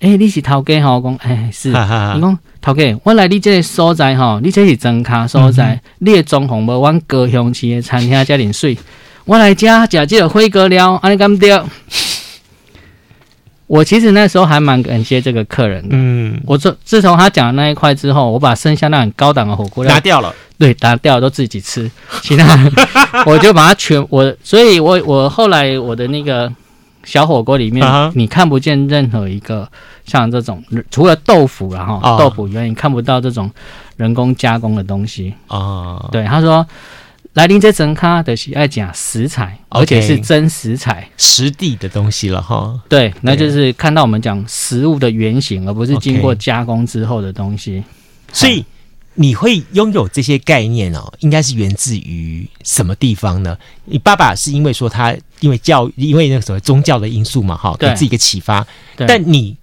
[0.00, 8.76] 哎，你是头家哈？”我讲：“哎，是。”你讲：“头家，我来你这个所在哈，你这是真卡所在，你的装潢无阮高雄市的餐厅遮尔水，
[9.26, 11.50] 我来家食这个火锅料，安尼敢对？”
[13.68, 15.90] 我其实那时候还蛮感谢这个客人的。
[15.92, 20.34] 嗯，我自自从他讲的那一块之后，我把剩下那很高档的火锅料拿掉了。
[20.58, 21.88] 对，拿掉了都自己吃，
[22.22, 22.58] 其他
[23.24, 26.52] 我就把它全我，所以我我后来我的那个
[27.04, 29.68] 小火锅里面，啊、你看不见任何一个
[30.04, 33.48] 像这种，除了豆腐然后、啊、豆腐以外，你看不到这种
[33.96, 36.08] 人工加工的东西啊。
[36.10, 36.66] 对，他说。
[37.38, 42.76] 来临这整咖的是爱讲食材，okay, 而且是真食材、实地的东西了哈。
[42.88, 47.78] 对，那就是看到我们讲食物的原型，而不是经过加工之后的东西。
[47.78, 47.84] Okay.
[48.32, 48.64] 所以
[49.14, 53.56] 你会拥有这些概念哦，应该是源自于什么地方呢？
[53.84, 58.66] 你爸爸是因为说他因为教因为那个所谓宗教的因素嘛，哈，给自己一个启发。
[58.96, 59.56] 但你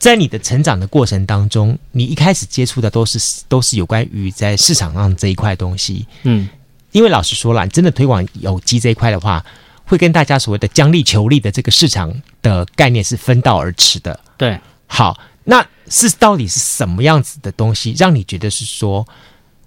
[0.00, 6.48] 在你的成长的过程当中，你一开始接触的都是都是有关于在市场上这一块东西，嗯。
[6.96, 9.44] 因为老实说了，真的推广有机这一块的话，
[9.84, 14.18] 会跟大家所谓的将利求利的这个市场的概念是分道而驰的。
[14.38, 19.06] 对，好，那是到底是什么样子的东西，让你觉得是说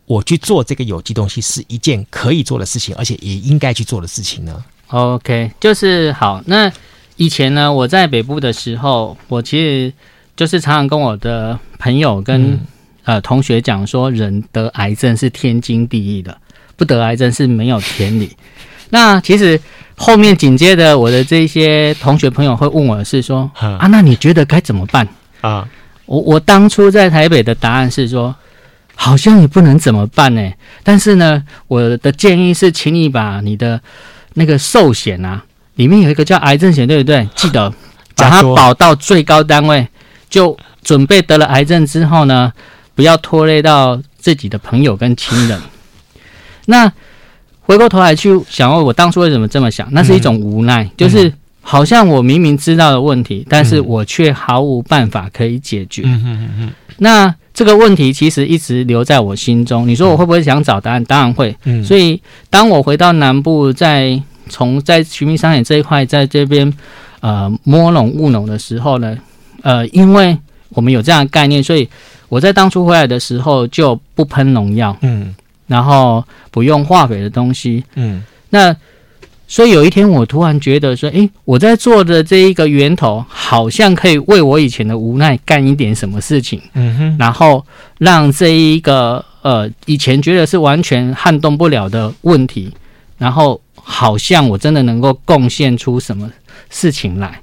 [0.08, 6.42] 我去做这个有机东西是一件可以做的事情，而且也应该去做的事情呢？OK，就是好。
[6.48, 6.72] 那
[7.16, 9.94] 以前呢，我在北部的时候，我其实
[10.36, 12.60] 就是常常跟我的朋友跟、嗯、
[13.04, 16.36] 呃同学讲说，人得癌症是天经地义的。
[16.80, 18.36] 不得癌症是没有天理。
[18.90, 19.60] 那其实
[19.96, 25.08] 后面紧接着我的这些同学朋友会问我的是说啊，那你觉得该怎么办
[25.42, 25.68] 啊？
[26.06, 28.34] 我我当初在台北的答案是说，
[28.96, 30.52] 好像也不能怎么办呢。
[30.82, 33.80] 但是呢，我的建议是，请你把你的
[34.36, 35.44] 那个寿险啊，
[35.76, 37.28] 里面有一个叫癌症险，对不对？
[37.36, 37.72] 记得
[38.16, 39.88] 把它保到最高单位，
[40.30, 42.54] 就准备得了癌症之后呢。
[42.96, 45.58] 不要拖累到自己的朋友跟亲人。
[46.66, 46.92] 那
[47.62, 49.88] 回过头来去想，我当初为什么这么想？
[49.92, 51.32] 那是一种无奈，嗯、就是
[51.62, 56.04] 好像我明明知道的问题，嗯、但是我却毫无办法可以解决。
[56.06, 56.72] 嗯嗯嗯。
[56.98, 59.88] 那这个问题其实一直留在我心中。
[59.88, 61.04] 你说我会不会想找答案？
[61.06, 61.56] 当然会。
[61.66, 61.84] 嗯。
[61.84, 66.74] 所以当我回到南部，在从在寻觅商业这一块，在这边
[67.20, 69.16] 呃摸龙务农的时候呢，
[69.62, 70.36] 呃，因为
[70.70, 71.88] 我们有这样的概念，所以
[72.30, 75.36] 我在当初回来的时候就不喷农药，嗯，
[75.70, 78.76] 然后不用化肥的东西，嗯，那
[79.48, 87.66] 所以有一天我突然觉得说，诶，我在做的这一个源头好像可以为我以前的无奈干一点什么事情，嗯哼，然后
[88.00, 92.74] 让这一个呃以前觉得是完全撼动不了的问题，
[93.18, 93.62] 然后。
[93.82, 96.30] 好像我真的能够贡献出什么
[96.70, 97.42] 事情来，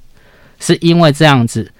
[0.61, 1.73] 是因为这样子。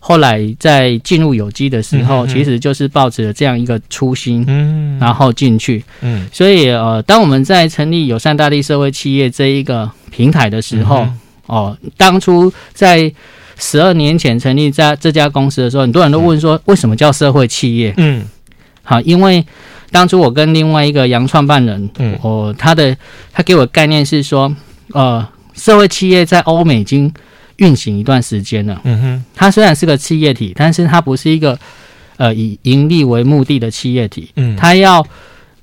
[0.00, 6.28] 后来在进入有机的时候，其实就是抱持了这样一个初心，嗯，然后进去，嗯。
[6.32, 13.12] 所以呃，当我们在成立友善大地社会企业这一个平台的时候，嗯、哦，当初在
[13.56, 17.94] 十二年前成立在这家公司的时候，很多人都问说，为什么叫社会企业？
[17.96, 18.24] 嗯，
[18.82, 19.44] 好，因为。
[19.92, 22.96] 当初我跟另外一个洋创办人，嗯，哦，他的
[23.32, 24.54] 他给我的概念是说，
[24.92, 27.12] 呃，社会企业在欧美已经
[27.60, 31.58] 运行一段时间了，嗯哼，它虽然是个企业体，但是它不是一个
[32.16, 35.06] 呃以盈利为目的的企业体，嗯，它要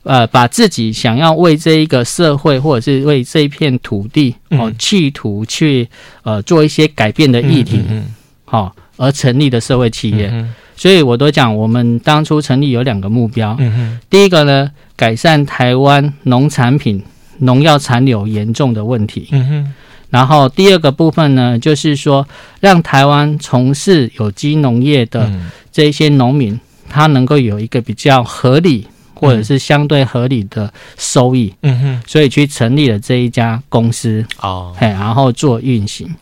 [0.03, 5.87] 呃把自己想要为这一个社会或者是为这一片土地哦，企图去
[6.23, 8.05] 呃做一些改变的议题，嗯，
[8.45, 10.29] 好、哦、而成立的社会企业。
[10.31, 13.55] 嗯所以我都讲，我们当初成立有两个目标。
[13.57, 13.99] 嗯哼。
[14.11, 17.01] 第一个呢，改善台湾农产品
[17.39, 19.27] 农药残留严重的问题。
[19.31, 19.73] 嗯哼。
[20.09, 22.27] 然后第二个部分呢，就是说，
[22.59, 25.31] 让台湾从事有机农业的
[25.71, 31.53] 这些农民，他能够有一个比较合理或者是相对合理的收益。
[31.61, 32.01] 嗯哼。
[32.07, 34.25] 所以去成立了这一家公司。
[34.41, 34.73] 哦。
[34.77, 36.15] 嘿，然后做运行。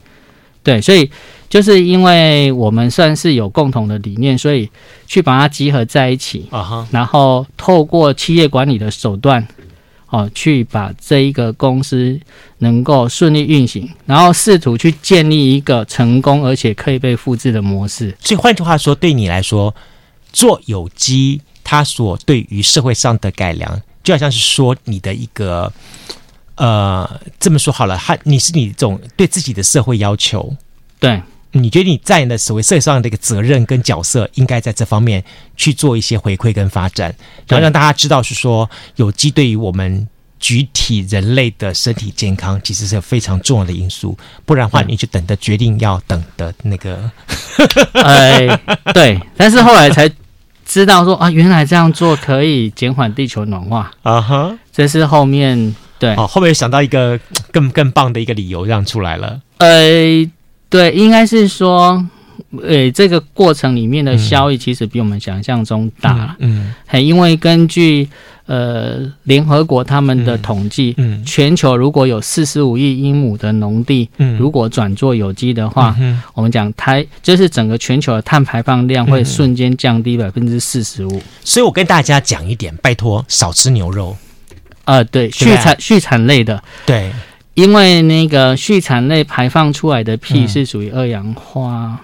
[0.64, 1.10] 对，所以。
[1.48, 4.70] 就是因为我们算是有共同的理念，所以
[5.08, 6.86] 去把它集合在一起，uh huh.
[6.92, 9.48] 然后透过企业管理的手段，
[10.16, 12.18] 哦，去把这一个公司
[12.60, 18.16] 能够顺利运行，然后试图去建立一个成功而且可以被复制的模式。
[18.22, 19.76] 所以换句话说，对你来说，
[20.32, 25.74] 做有机，它所对于社会上的改良，就好像是说你的一个，
[26.56, 30.56] 呃，这么说好了，它你是你这种对自己的社会要求，
[30.98, 31.22] 对。
[31.58, 35.24] 你觉得你在你的所谓社会上的一个责任跟角色，应该在这方面
[35.56, 37.16] 去做一些回馈跟发展，
[37.48, 40.06] 然后让大家知道是说，有机对于我们
[40.38, 44.18] 具体人类的身体健康，其实是非常重要的因素。
[44.46, 47.10] 不然的话，你就等着决定要等的那个。
[48.04, 48.60] 哎，
[48.94, 49.18] 对。
[49.38, 50.12] 但是后来才
[50.66, 54.54] 知道说啊，原来这样做可以减缓地球暖化啊哈。
[54.74, 57.18] 这是后面对哦，后面想到一个
[57.54, 59.40] 更更棒的一个理由让出来了。
[59.60, 60.30] 呃。
[60.76, 62.06] 对，应该是说，
[62.62, 66.36] 呃，这个过程里面的效益其实比我们想象中大。
[66.40, 68.10] 嗯，很、嗯、因为根据
[68.46, 81.22] 呃联合国他们的统计，嗯，嗯全球如果有四十五亿英亩的农地，嗯，如果转做有机的话，嗯、我们讲台就是整个全球的碳排放量会瞬间降低百分之四十五。
[81.46, 84.14] 所以我跟大家讲一点，拜托少吃牛肉。
[84.84, 87.10] 呃，对，畜产畜产类的，对。
[87.56, 91.98] 因为那个畜产类排放出来的屁是属于二氧化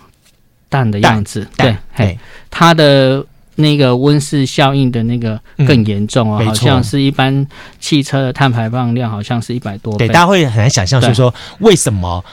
[0.70, 2.18] 氮的样子，嗯、对，嘿，
[2.50, 3.24] 它的
[3.56, 5.38] 那个温室效应的那个
[5.68, 7.46] 更严重哦，嗯、好像是一般
[7.82, 10.08] 汽车的碳排放量好像是一百多倍。
[10.08, 12.24] 对，大家会很难想象，就是说为什么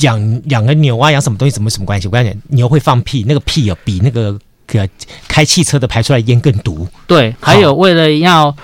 [0.00, 2.06] 养养个牛啊，养什么东西，什么什么关系？
[2.08, 4.38] 我跟你讲，牛会放屁，那个屁啊，比那个
[5.26, 6.86] 开汽车的排出来烟更毒。
[7.06, 8.54] 对，还有为了要。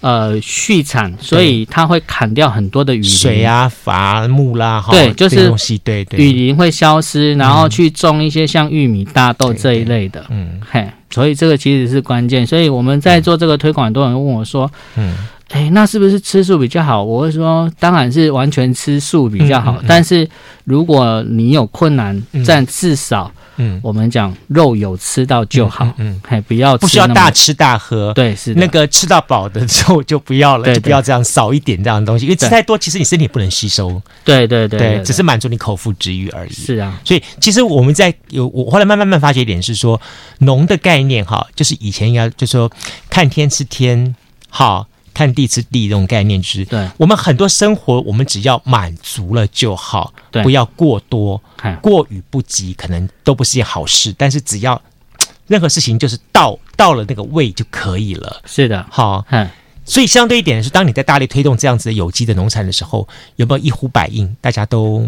[0.00, 12.46] 呃，畜产，所以它会砍掉很多的雨林、水啊、伐木啦，对，就是东西，对对，雨林会消失，然后去种一些像玉米、大豆这一类的，嗯，嘿，所以这个其实是关键。
[12.46, 15.14] 所以我们在做这个推广，很多人问我说，嗯，
[15.50, 17.02] 哎，那是不是吃素比较好？
[17.02, 19.82] 我会说，当然是完全吃素比较好。
[19.86, 20.28] 但是
[20.64, 23.30] 如果你有困难，但至少。
[23.62, 36.52] 嗯，我们讲肉有吃到就好，嗯，还不要不需要大吃大喝，对，是那个吃到饱的肉就不要了，就不要这样少一点这样的东西，因为吃太多其实你身体不能吸收，对对对，只是满足你口腹之欲而已。
[36.52, 40.00] 是啊，所以其实我们在有我后来慢慢慢发觉一点是说，
[40.38, 42.70] 农的概念哈，就是以前应该就说
[43.10, 44.14] 看天吃天，
[44.48, 44.86] 好。
[45.20, 46.88] 看地吃地这种概念，就是对。
[46.96, 50.42] 我们很多生活，我们只要满足了就好，对。
[50.42, 51.38] 不要过多，
[51.82, 54.14] 过与不及可能都不是件好事。
[54.16, 54.80] 但是只要
[55.46, 58.40] 任何事情就是到到了那个位就可以了。
[58.46, 59.46] 是的，好，嗯，
[59.84, 63.06] 所以相对一点是，当你在大力推动这样子的有机的农产的时候，
[63.36, 64.34] 有没有一呼百应？
[64.40, 65.06] 大家都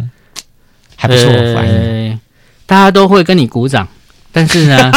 [0.95, 2.21] 还不错反应、呃，
[2.67, 3.89] 大家都会跟你鼓掌，
[4.31, 4.93] 但是呢，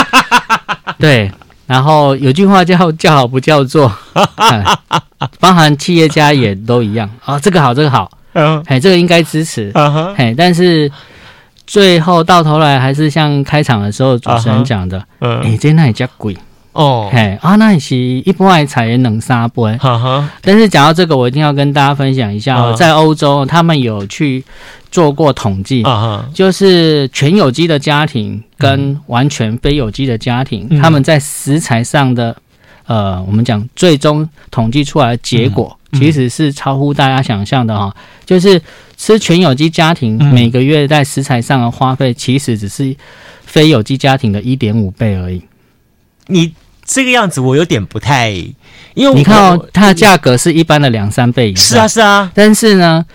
[0.99, 1.31] 对，
[1.67, 3.91] 然后有句话叫“叫好不叫座”，
[4.37, 4.63] 嗯，
[5.39, 7.09] 包含企业家也都一样。
[7.23, 10.91] 啊、哦，这个好，这个好，嗯，哎，这个应该支持，嗯哼，哎，但是。
[11.67, 16.37] 最后到头来还是像开场的时候主持人讲的，嗯，哎，这那里叫贵
[16.75, 20.29] 哦，嘿啊，那也是一般爱采两三杯，哈哈。
[20.41, 24.43] 但是讲到这个，我一定要跟大家分享一下哦，在欧洲他们有去
[24.91, 32.35] 做过统计，啊就是全有机的家庭跟完全非有机的家庭，他们在食材上的，
[32.87, 35.75] 呃，我们讲最终统计出来的结果。
[35.93, 37.95] 其实是超乎大家想象的哈，
[38.25, 38.61] 就是
[38.97, 42.93] 吃全有机家庭每个月在食材上的花费，其实只是
[43.45, 45.41] 非有机家庭的一点五倍而已。
[46.27, 46.53] 你
[46.85, 48.29] 这个样子我有点不太，
[48.93, 51.67] 因为你看哦，它的价格是一般的两三倍以上。
[51.67, 52.31] 是啊，是啊。
[52.33, 53.05] 但是呢，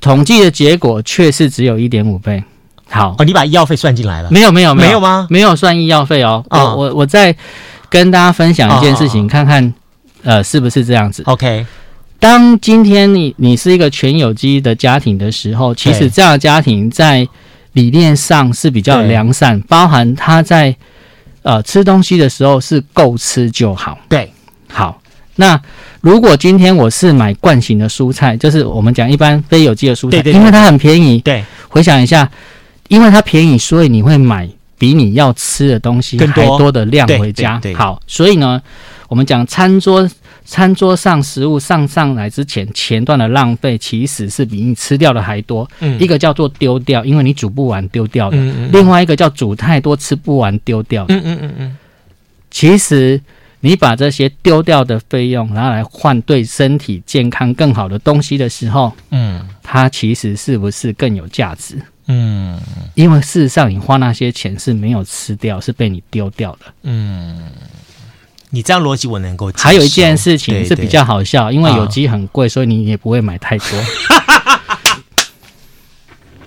[0.00, 2.42] 统计的结果却是只有一点五倍。
[2.88, 4.30] 好，哦，你把医药费算进来了？
[4.30, 5.26] 没有，没有，没有吗？
[5.30, 6.44] 没有算医药费哦。
[6.50, 7.34] 我我我再
[7.88, 9.72] 跟大家分享一件事情，看看。
[10.22, 11.64] 呃，是不是这样子？OK，
[12.18, 17.26] 当今天你你是一个全有机的家庭的时候，其实这样的家庭在
[17.72, 20.76] 理念上是比较良善，包含他在
[21.42, 23.98] 呃吃东西的时候是够吃就好。
[24.08, 24.32] 对，
[24.68, 25.00] 好。
[25.36, 25.60] 那
[26.00, 31.18] 如果今天我是买惯型的蔬菜，就是我们讲一般非有机的蔬菜，因为它很便宜。
[31.20, 32.30] 对，回想一下，
[32.88, 37.58] 因为它便宜，所以你会买比你要吃的东西还多的量回家。
[37.60, 38.60] 对，好，所以呢。
[39.10, 40.08] 我们讲餐桌，
[40.44, 45.68] 餐桌上食物上上来之前，前段的浪费其实是比你吃掉的还多。
[45.80, 51.14] 嗯，一个叫做丢掉，因为你煮不完丢掉的；嗯嗯嗯，另外一个叫煮太多吃不完丢掉的。
[51.14, 51.78] 嗯嗯嗯嗯。
[52.50, 53.20] 其实
[53.60, 61.80] 你把这些丢掉的费用拿来换对身体健康更好的东西的时候，嗯，它其实是不是更有价值？
[62.08, 62.58] 嗯，
[62.94, 66.66] 因为事实上你花那些钱是没有吃掉，是被你丢掉的。
[66.82, 67.44] 嗯。
[68.50, 69.50] 你这样逻辑我能够。
[69.56, 73.66] 还有一件事情是比较好笑，对对，因为有机很贵，所以你也不会买太多。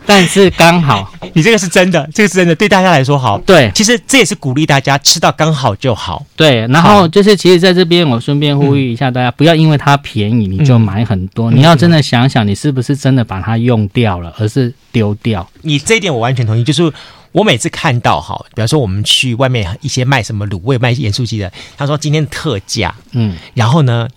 [0.05, 3.37] 但是刚好，你这个是真的，这个是真的，对大家来说好。
[3.39, 6.25] 对，其实这也是鼓励大家吃到刚好就好。
[6.35, 15.49] 对，然后就是其实在这边我顺便呼吁一下大家，不要因为它便宜你就买很多，嗯、你要真的想想你是不是真的把它用掉了，而是丢掉。
[15.61, 16.91] 你这一点我完全同意，就是。
[17.33, 24.07] 我每次看到哈，比方说我们去外面一些卖什么卤味、卖盐酥鸡的，他说今天特价，嗯，然后呢，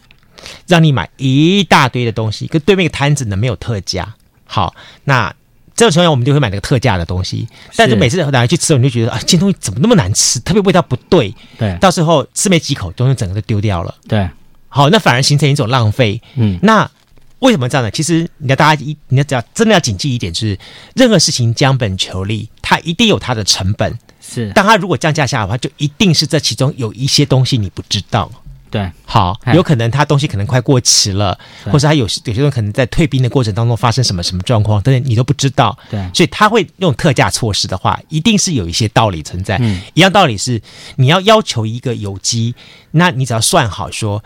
[0.69, 4.15] 让你买一大堆的东西，跟对面摊子呢没有特价。
[4.45, 5.35] 好，那
[5.75, 14.29] 这种情况下我们就会买那个特价的东西，但是每次拿去吃，你就觉得啊，这东西怎么那么难吃，特别味道不对，对，到时候吃没几口，东西整个都丢掉了，对，
[14.69, 16.89] 好，那反而形成一种浪费，嗯，那。
[17.41, 17.91] 为什么这样呢？
[17.91, 20.59] 其实你要大家一，你要只要真的要谨记一点，就是
[20.95, 23.99] 任何事情将本求利，它一定有它的成本。
[24.21, 28.31] 是，但它如果降价下来的话，就一定是这其中有一些东西你不知道。
[28.71, 35.79] 对，好，有可能它东西可能快过期了，或者它有有些人可能在退兵的过程当中发生什么什么状况，但是你都不知道。
[35.91, 39.59] 对，所以他会用特价措施的话，一定是有一些道理存在。
[39.61, 40.61] 嗯，一样道理是，
[40.97, 42.55] 你要要求一个有机，
[42.91, 44.25] 那你只要算好说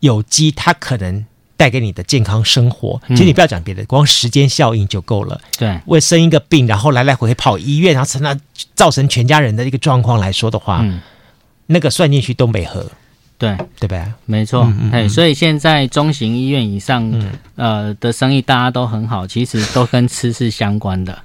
[0.00, 1.26] 有机，它可能。
[1.56, 5.40] 带给你的健康生活，其实你不要讲别的，光时间效应就够了。
[5.56, 8.36] 对，为生一个病，然后来来回回跑医院，然后成了
[8.74, 11.00] 造成全家人的一个状况来说的话，嗯，
[11.66, 12.90] 那个算进去都没合。
[13.36, 14.06] 对，对吧？
[14.26, 14.72] 没错。
[14.92, 17.12] 哎，所以现在中型医院以上，
[17.56, 21.18] 呃的生意大家都很好，其实都跟吃是相关的。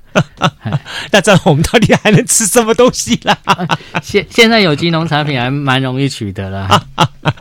[1.12, 3.38] 那这样我们到底还能吃什么东西啦？
[4.02, 6.86] 现现在有机农产品还蛮容易取得了。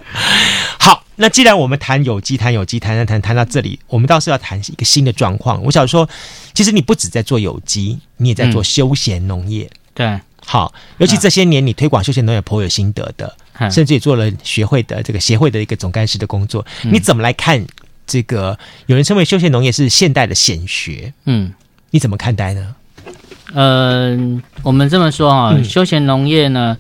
[0.78, 1.03] 好。
[1.21, 5.61] 那既然我们谈有机，谈有机，谈谈谈谈到这里，我们倒是要谈一个新的状况。
[5.64, 6.09] 我想说，
[6.55, 9.64] 其实你不止在做有机，你也在做休闲农业。
[9.64, 16.64] 嗯、对，好，尤其这些年你推广休闲农业颇有心得的，嗯、甚至也做了学会的这个协会的一个总干事的工作。
[16.85, 17.66] 嗯、你怎么来看
[18.07, 18.57] 这个？
[18.87, 21.53] 有人称为休闲农业是现代的显学，嗯，
[21.91, 22.77] 你怎么看待呢？
[23.55, 26.77] 嗯、呃，我们这么说啊，休闲农业呢，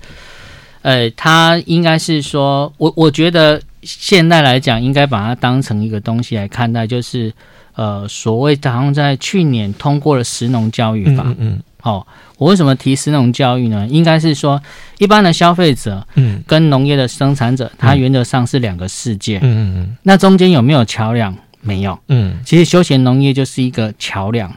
[0.82, 3.60] 呃，它应该是说，我我觉得。
[3.82, 7.32] 现在来讲，应该把它当成一个东西来看待，就是
[7.74, 11.22] 呃，所谓好像在去年通过了食农教育法。
[11.26, 12.06] 嗯，嗯，哦，
[12.36, 13.86] 我为什么提食农教育呢？
[13.88, 14.60] 应该是说，
[14.98, 19.38] 一般的消费者，嗯，跟农业的生产者，它原则上是两个世界。
[19.38, 19.96] 嗯嗯嗯。
[20.02, 21.36] 那中间有没有桥梁？
[21.60, 21.98] 没有。
[22.08, 22.36] 嗯。
[22.44, 24.52] 其实休闲农业就是一个桥梁。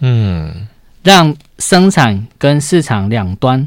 [0.00, 0.66] 嗯。
[1.02, 3.66] 让生产跟市场两端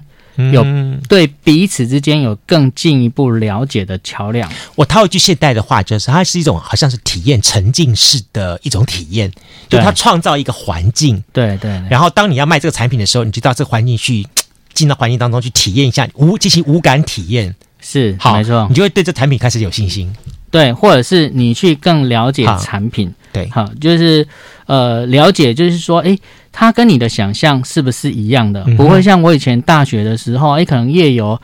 [0.52, 0.66] 有
[1.08, 4.52] 对彼此之间有更进一步了解的桥梁。
[4.76, 9.32] 我套一句现代的话，就是它是一种好像是体验沉浸式的一种体验，
[9.70, 11.90] 就它创造一个环境，对对，对。
[11.90, 14.26] 然后当你要卖这个产品的时候，你就到这个环境去，
[14.74, 20.14] 进到环境当中去体验一下无进行无感体验，是好没错，你就会对这产品开始有信心。
[20.50, 24.28] 对，或者是你去更了解产品，对，好，就是
[24.68, 26.16] 呃，了解，就是说，哎，
[26.54, 28.64] 它跟你的想象是不是一样的？
[28.68, 31.38] 嗯、不会像我以前大学的时候，哎，可能夜游，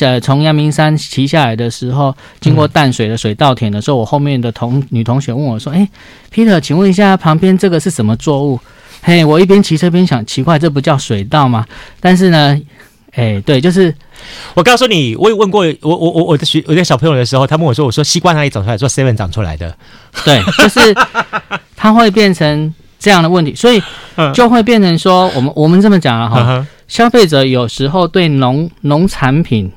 [0.00, 5.88] 呃，从阳明山骑下来的时候，经过淡水的水稻田的时候，嗯、我后面的同女同学问我说，哎
[6.34, 8.60] ，Peter，请问一下，旁边这个是什么作物？
[9.00, 11.64] 嘿，我一边骑车边想，奇怪，这不叫水稻吗？
[12.00, 12.60] 但是呢。
[13.14, 13.92] 哎，对，就是
[14.54, 18.78] 我告诉你，我也问过我我我我的学我的小朋友的时候，他问我说：“我说西瓜哪里长出来？
[18.78, 19.74] 说 seven 长出来的。”
[20.24, 20.94] 对，就是
[21.74, 23.82] 它会变成这样的问题，所以
[24.34, 29.70] 就会变成说，我们我们这么讲了哈，消费者有时候对农农产品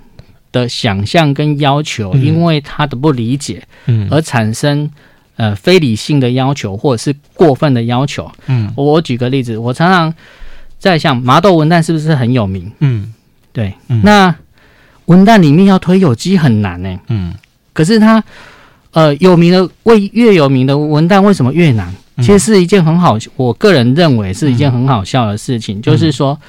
[0.51, 4.89] 的想象跟要求，因为他的不理解，嗯，而产生
[5.35, 8.31] 呃非理性的要求或者是过分的要求。
[8.47, 10.13] 嗯，我举个例子，我常常
[10.79, 12.71] 在想麻豆文旦是不是很有名？
[12.79, 13.13] 嗯。
[13.53, 14.33] 对，嗯、那
[15.07, 16.97] 文旦里面要推有机很难呢、欸。
[17.09, 17.33] 嗯，
[17.73, 18.23] 可是它，
[18.91, 21.93] 呃，有名的为越有名的文旦为什么越难？
[22.21, 26.39] 嗯、其实是一件很好，我个人认为是一件很好笑的事情，嗯、就是说，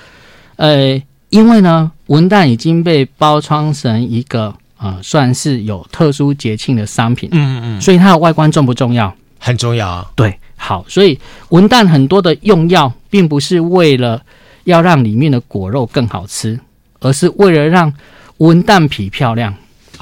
[0.56, 7.28] 呃，因为呢，文旦已经被包装成一个呃，算是有特殊节庆的商品。
[7.32, 9.12] 嗯嗯嗯，所以它的外观重不重要？
[9.38, 10.10] 很重要啊。
[10.14, 11.18] 对，好，所以
[11.48, 14.22] 文旦很多的用药，并不是为了
[14.64, 16.60] 要让里面的果肉更好吃。
[17.04, 17.92] 而是为了让
[18.36, 19.52] 文旦皮漂亮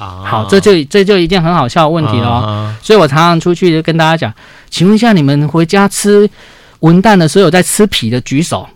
[0.01, 0.23] 啊！
[0.25, 2.27] 好，这就这就一件很好笑的问题了。
[2.27, 4.33] 啊、所以我常常出去就跟大家讲，
[4.69, 6.27] 请问一下，你们回家吃
[6.79, 8.67] 文旦的时候有在吃皮的举手？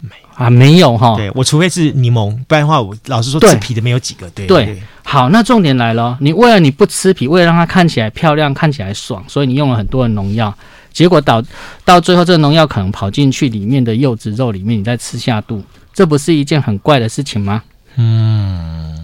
[0.00, 1.14] 没啊，没有哈。
[1.16, 4.30] 对，我除非是柠檬，不然的话，我老实说吃皮的没有几个。
[4.30, 10.56] 对对，对，好，那重点来了，你为了你不吃皮，为了让它看起来漂亮、看起来爽，所以你用了很多的农药，
[10.92, 11.42] 结果导
[11.84, 15.62] 到最后，这个农药可能跑进去里面的柚子肉里面，你再吃下肚。
[15.92, 17.62] 这不是一件很怪的事情吗？
[17.96, 18.97] 嗯，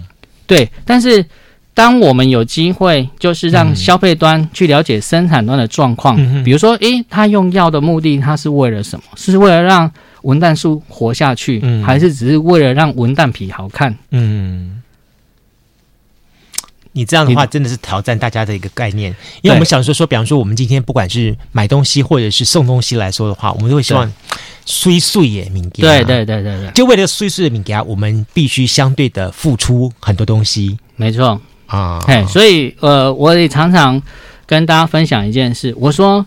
[0.47, 0.69] 对。
[0.85, 1.25] 但是，
[1.73, 9.03] 当我们有机会，就是让消费端去了解生产端的状况，嗯、比如说，诶，他用药的目的，他是为了什么？
[9.15, 9.91] 是为了让
[10.21, 13.95] 文旦树活下去，嗯、还是只是为了让文旦皮好看？
[14.11, 14.81] 嗯。
[16.95, 24.09] 你这样的话真的是挑战大家的一个概念，因为我们想说说，比方说我们今天不管是买东西或者是送东西来说的话，我们都会希望
[24.65, 25.71] 虽碎也敏感。
[25.81, 30.77] 对对对对对，就为了碎碎的敏感，我们必须相对的付出很多东西。
[30.95, 34.01] 没错啊，嘿，所以呃，我也常常
[34.45, 36.25] 跟大家分享一件事，我说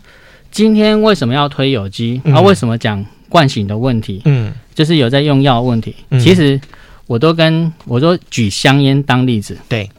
[0.50, 2.20] 今天为什么要推有机？
[2.26, 4.20] 啊，为什么讲惯性的问题？
[4.26, 5.96] 嗯，就是有在用药问题。
[6.20, 6.60] 其实
[7.06, 9.90] 我都跟我都举香烟当例子，对，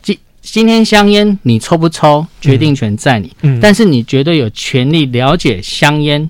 [0.51, 3.31] 今天香烟你抽不抽，决定权在你。
[3.41, 6.29] 嗯，嗯，但是你绝对有权利了解香烟，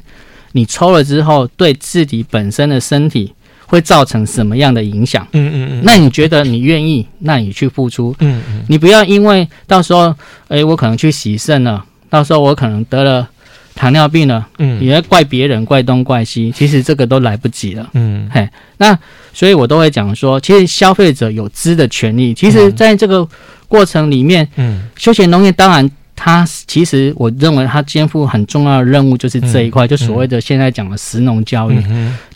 [0.52, 3.34] 你抽了之后对自己本身的身体
[3.66, 5.26] 会造成什么样的影响？
[5.32, 5.82] 嗯嗯嗯。
[5.86, 8.14] 那你觉得你愿意，那你去付出。
[8.20, 8.64] 嗯嗯。
[8.68, 10.14] 你不要因为到时候，
[10.50, 13.28] 哎，我可能去洗肾了，到时候我可能得了
[13.74, 17.90] 糖尿病了，嗯，你要怪别人，怪东怪西，其实这个都来不及了。
[17.94, 18.48] 嗯，嘿，
[18.78, 18.98] 那
[19.34, 22.34] 所以我都会讲说，其实消费者有知的权利。
[22.34, 23.26] 其实在这个。
[23.70, 31.82] 过程里面，嗯，休闲农业当然，它其实我认为它肩负很重要的任务，就是这一块，嗯、就所谓的现在讲的食农教育。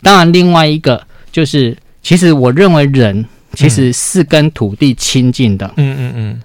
[0.00, 0.98] 当然，另外一个
[1.30, 3.22] 就是，其实我认为人
[3.52, 5.70] 其实是跟土地亲近的。
[5.76, 6.42] 嗯嗯嗯。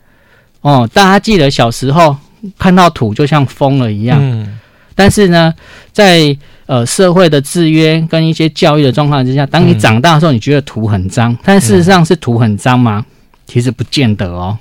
[0.61, 2.17] 哦，大家记得小时候
[2.57, 4.17] 看到土就像疯了一样。
[4.19, 4.59] 嗯。
[4.95, 5.53] 但是呢，
[5.93, 6.35] 在
[6.65, 13.05] 呃社会的制约跟一些教育的状况之下，当你长大的时候，你觉得土很脏，但事实上是土很脏吗？
[13.45, 14.57] 其实不见得哦。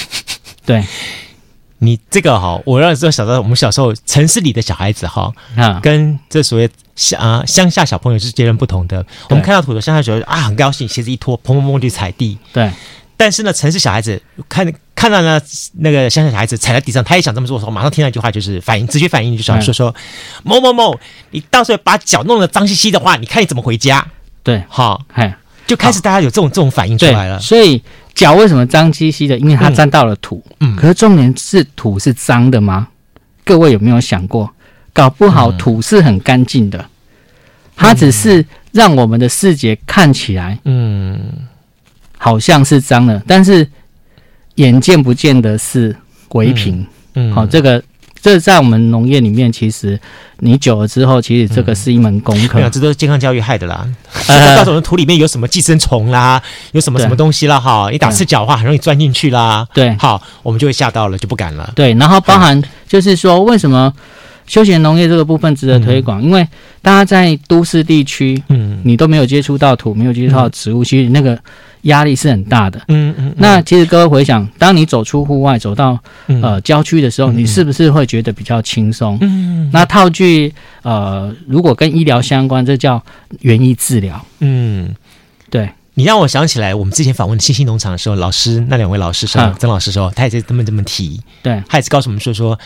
[0.66, 0.84] 对，
[1.78, 9.04] 你这个哈，我让你说小时候，我们小时候城市里的小孩子哈，嗯，跟这所谓乡啊乡下小朋友是截然不同的。
[9.28, 12.36] 我们看到土的乡下小孩啊，很高兴，鞋子一脱，砰砰砰去踩地。
[12.52, 12.70] 对，
[13.16, 15.40] 但是呢，城市小孩子看看到呢
[15.74, 19.94] 那个乡下小孩子踩在地上，他也想这么做的时候，马上听到一句话，就是反应直接反应，就想说说
[20.42, 20.98] 某某某，
[21.30, 24.04] 你到时候把脚弄得脏兮兮的话，你看你怎么回家？
[24.42, 25.36] 对，好，哎，
[25.66, 27.80] 就开始大家有这种这种反应出来了，所以。
[28.16, 29.38] 脚为什么脏兮兮的？
[29.38, 30.42] 因为它沾到了土。
[30.58, 32.88] 嗯，可是重点是土是脏的吗？
[33.44, 34.50] 各位有没有想过？
[34.92, 36.84] 搞不好土是很干净的，
[37.76, 41.20] 它只是让我们的视觉看起来，嗯，
[42.16, 43.68] 好像是脏的，但是
[44.54, 45.94] 眼见不见得是
[46.28, 46.84] 鬼品。
[47.14, 47.82] 嗯，好，这个
[48.26, 49.96] 这在我们农业里面，其实
[50.40, 52.58] 你久了之后，其实这个是一门功课。
[52.60, 53.86] 嗯、这都是健康教育害的啦。
[54.26, 59.64] 呃，到时候土里面有什么寄生虫啦，有什么什么东西啦，哈，你打赤脚的话，很容易钻进去啦。
[59.72, 61.70] 对，好，我们就会吓到了，就不敢了。
[61.76, 63.92] 对，然后包含就是说，为什么？
[64.48, 66.46] 休闲农业这个部分值得推广，嗯、因为
[66.80, 71.36] 大家在都市地区，嗯，你都没有接触到土，没有接触到植物，嗯、其实那个
[71.86, 72.78] 压力是很大的。
[72.88, 73.28] 嗯嗯。
[73.30, 79.18] 嗯那其实各位回想，当你走出户外，走到呃郊区的时候，嗯、你是不是会觉得比较轻松？
[79.20, 79.68] 嗯。
[79.72, 83.02] 那套句呃，如果跟医疗相关，这叫
[83.40, 84.24] 园艺治疗。
[84.38, 84.94] 嗯，
[85.50, 85.68] 对。
[85.94, 91.20] 你让我想起来，我们之前访问新兴农场的时候，老师那两位老师说，曾老师说，他也是这么这么提。
[91.42, 92.58] 对，他也是告诉我们说说，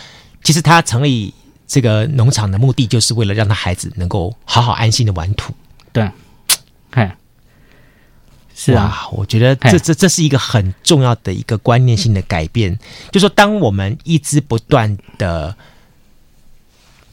[0.43, 1.33] 其实他成立。
[1.73, 5.53] 这个农场的目的就是为了让他孩子能够好好安心的玩土。
[5.93, 6.05] 对，
[6.89, 7.15] 哎，
[8.63, 12.77] 是啊，我觉得这这这是一个很重要的一个观念性的改变。
[13.11, 15.55] 就说，当我们一直不断的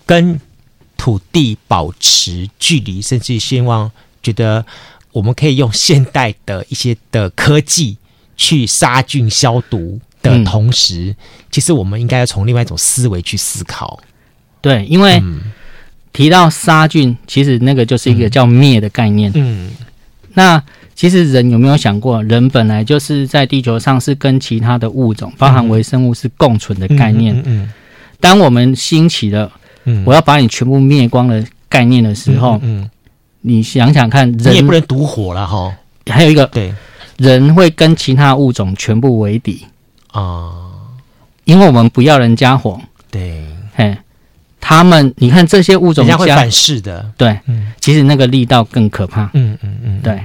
[0.05, 0.39] 跟
[0.99, 3.91] 土地保持距离，甚至希望
[4.23, 4.63] 觉得
[5.13, 7.97] 我们可以用现代的一些的科技
[8.37, 11.17] 去杀菌消毒的同时，嗯、
[11.51, 13.99] 其实我们应该要从另外一种思维去思考。
[14.61, 15.23] 对，因为
[16.13, 19.33] 提到杀菌，其实那个就是一个叫灭的概念。
[19.35, 19.71] 嗯，
[20.35, 20.63] 那
[20.99, 27.41] 其实人有没有想过，人本来就是在地球上是跟其他的物种，包含微生物是共存的概念。
[27.47, 27.71] 嗯，
[28.19, 29.49] 当我们兴起了，
[30.05, 32.91] 我要把你全部灭光的概念的时候，嗯，
[33.43, 35.73] 你想想看，人也不能独活了哈。
[36.07, 36.75] 还有一个，对，
[37.17, 39.65] 人会跟其他物种全部为敌
[40.11, 40.51] 啊，
[41.45, 42.81] 因为我们不要人家火。
[43.09, 43.45] 对，
[43.77, 43.97] 嘿。
[44.61, 47.09] 他们，你看这些物种，人家会反噬的。
[47.17, 49.31] 对，嗯，其实那个力道更可怕。
[49.33, 50.21] 嗯嗯嗯，对，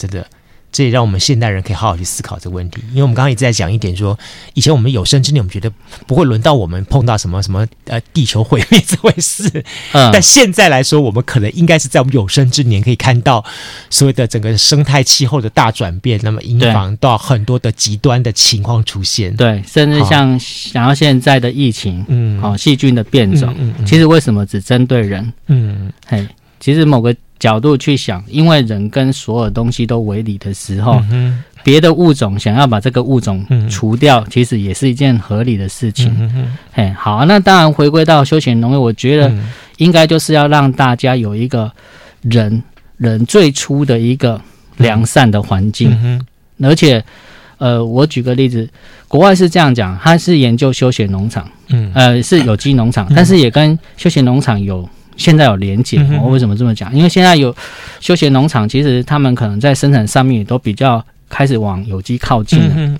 [0.00, 0.26] 真的。
[0.72, 4.18] 这也让我们现代人可以好好去思考这个问题，因为我们刚刚一直在讲一点说，说
[4.54, 5.68] 以前我们有生之年，我们觉得
[6.06, 9.50] 不会轮到我们碰到什么什么呃地球毁灭这回事，
[9.90, 13.44] 嗯， 但现在来说，我们可能应该是在我们有生之年可以看到
[13.90, 25.32] 所谓的整个生态气候的大转变，那么引防到很多的极端的情况出现，对，甚至像想要现在的疫情，嗯，好，细菌的变种，嗯，其实为什么只针对人？
[25.48, 26.24] 嗯，嘿，
[26.60, 27.12] 其实某个。
[27.40, 36.14] 角度去想，因为人跟所有东西都为理的时候，嗯、别的物种想要把这个物种除掉，嗯、其实也是一件合理的事情。
[36.20, 39.32] 嗯、哼嘿，好，那当然回归到休闲农业，我觉得
[39.78, 41.72] 应该就是要让大家有一个
[42.20, 42.62] 人
[42.98, 44.38] 人最初的一个
[44.76, 46.22] 良善的环境，
[46.62, 47.02] 而且，
[47.56, 48.68] 呃，我举个例子，
[49.08, 54.86] 国外是这样讲，他是研究休闲农场，嗯，呃，是有机农场，嗯、但是也跟休闲农场有。
[55.20, 56.92] 现在有连结，我为什么这么讲？
[56.96, 57.54] 因为现在有
[58.00, 62.98] 休闲农场，其实他们可能在生产上面也都比较开始往有机靠近了。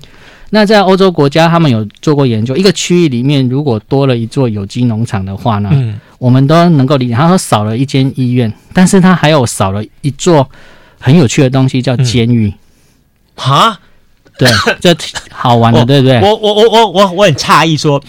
[0.51, 5.71] 那在欧洲国家，他们有做过研究，一个区域里面如果多了一座有机农场的话呢，
[6.19, 7.13] 我们都能够理解。
[7.15, 10.47] 他说少了一间医院，但是他还有少了一座
[10.99, 12.53] 很有趣的东西，叫监狱。
[13.33, 13.79] 哈，
[14.37, 14.47] 对，
[14.79, 14.95] 这
[15.31, 16.19] 好玩的，对不对？
[16.21, 18.03] 我我我我我我很诧异，说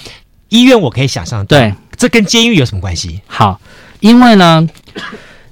[0.50, 3.20] 医院我可以想象，对，这跟监狱有什么关系？
[3.26, 3.58] 好。
[4.02, 4.68] 因为呢，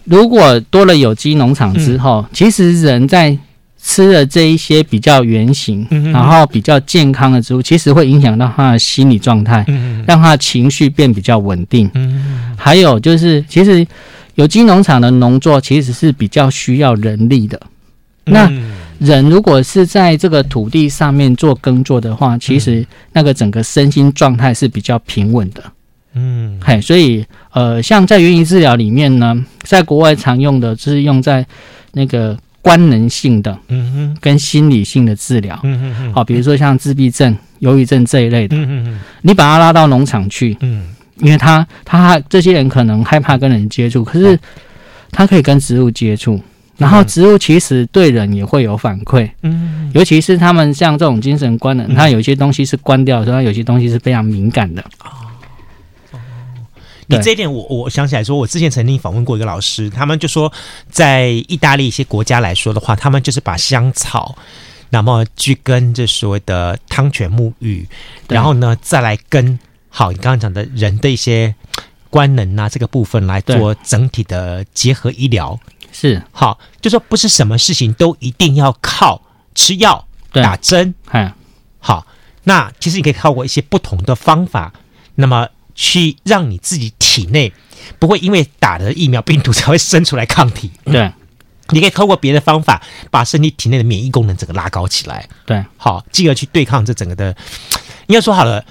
[0.05, 3.39] 如果多了有机农场之后，嗯、其实人在
[3.83, 11.89] 吃了这一些比较圆形，嗯、然后比较健康的植物，其实会影响到他的心理状态，嗯、让他的情绪变比较稳定。
[12.57, 13.87] 还有就是，其实
[14.35, 17.59] 有机农场的农作其实是比较需要人力的。
[18.27, 25.63] 嗯、那人如果是在这个土地上面做耕作的话，其实那个整个身心状态是比较平稳的。
[26.15, 31.47] 嗯，嘿，所以呃，像在园艺治疗里面呢，在国外常用的就是用在
[31.93, 40.85] 那个官能性的，嗯哼，跟心理性的治疗，嗯哼哼，好，比如说像自闭症、忧郁症这一类的，嗯哼哼，你把他拉到农场去，嗯，
[41.19, 44.39] 因为他他这些人可能害怕跟人接触，可是
[45.11, 46.41] 他可以跟植物接触，
[46.77, 54.85] 然后植物其实对人也会有反馈，嗯，尤其是他们像这种精神官能，他有些东西是关掉的时候，他有些东西是非常敏感的。
[57.11, 60.53] 你这一点我，我我想起来说，我之前曾经访问过一个老师，他们就说，
[60.89, 64.37] 在意大利一些国家来说的话，他们就是把香草，
[64.91, 67.85] 那么去跟这所谓的汤泉沐浴，
[68.29, 69.59] 然后呢再来跟
[69.89, 71.53] 好你刚刚讲的人的一些
[72.11, 75.59] 官能啊这个部分来做整体的结合医疗，
[75.91, 76.23] 是。
[76.31, 79.21] 好，就说不是什么事情都一定要靠
[79.57, 81.33] 吃药打针，嗯，
[81.81, 82.07] 好，
[82.45, 84.73] 那其实你可以透过一些不同的方法，
[85.17, 85.49] 那么。
[85.81, 87.51] 去让你自己体内
[87.99, 90.71] 不会因为打了疫苗，病毒才会生出来抗体。
[90.85, 91.11] 对，
[91.71, 95.27] 你可以透过别的方法把身体体内的免疫功能整个拉高起来。
[95.47, 97.35] 对，好，进而去对抗这整个的。
[98.09, 98.63] 应该说好了，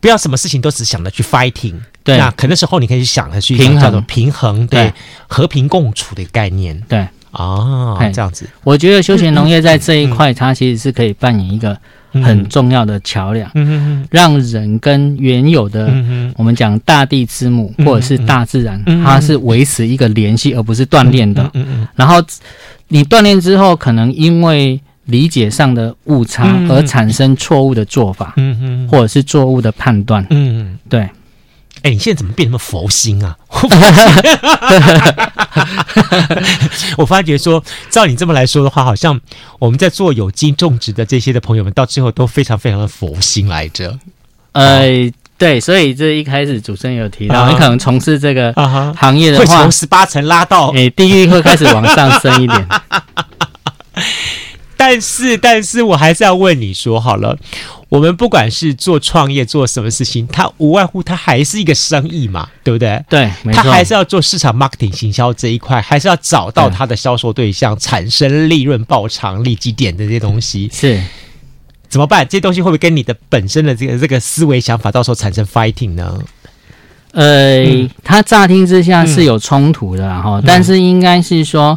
[0.00, 1.78] 不要什么事情都只想着去 fighting。
[2.02, 4.94] 对，那可能时候你可以去想的去平衡叫做平衡，对，对
[5.28, 6.80] 和平共处的概念。
[6.88, 11.78] 对，哦，嘿这样子，我觉得休闲农业在这一块，嗯它其实是可以扮演一个
[12.12, 21.50] 很重要的桥梁，嗯让人跟原有的嗯我们讲大地之母嗯或者是大自然嗯，它是维持一个联系，而不是锻炼的。
[21.94, 22.16] 然后
[22.88, 26.70] 你锻炼之后，可能因为理解上的误差嗯。
[26.70, 28.34] 而产生错误的做法，
[28.90, 30.24] 或者是错误的判断。
[30.30, 31.08] 嗯，对，
[31.82, 33.36] 哎，你现在怎么变那么佛心啊？
[36.96, 39.20] 我发觉说，照你这么来说的话，好像
[39.58, 43.98] 我们在做有机种植的这些的朋友们，到最后都非常非常的佛心来着。
[44.52, 48.52] 呃，对，所以这一开始主持人有提到，啊你可能从事这个
[48.96, 52.68] 行业的话会从，十八层拉到诶，地域会开始往上升一点。
[54.80, 57.36] 但是，但是我还是要问你说好了，
[57.90, 63.04] 我们不管是做创业做什么事情，它无外乎它还是一个生意嘛，对不对？
[63.10, 70.98] 对，没它还，是要做市场 marketing 行销这一块，还是要找到它的销售对象，产生利润爆场、利基点的这些东西，是。
[71.90, 72.24] 怎么办？
[72.24, 76.18] 这些东西会不会跟你的本身的这个这个思维想法，到时候产生 fighting 呢？
[77.12, 81.76] 呃，嗯它乍听之下是有冲突的啦哈、但是应该是说，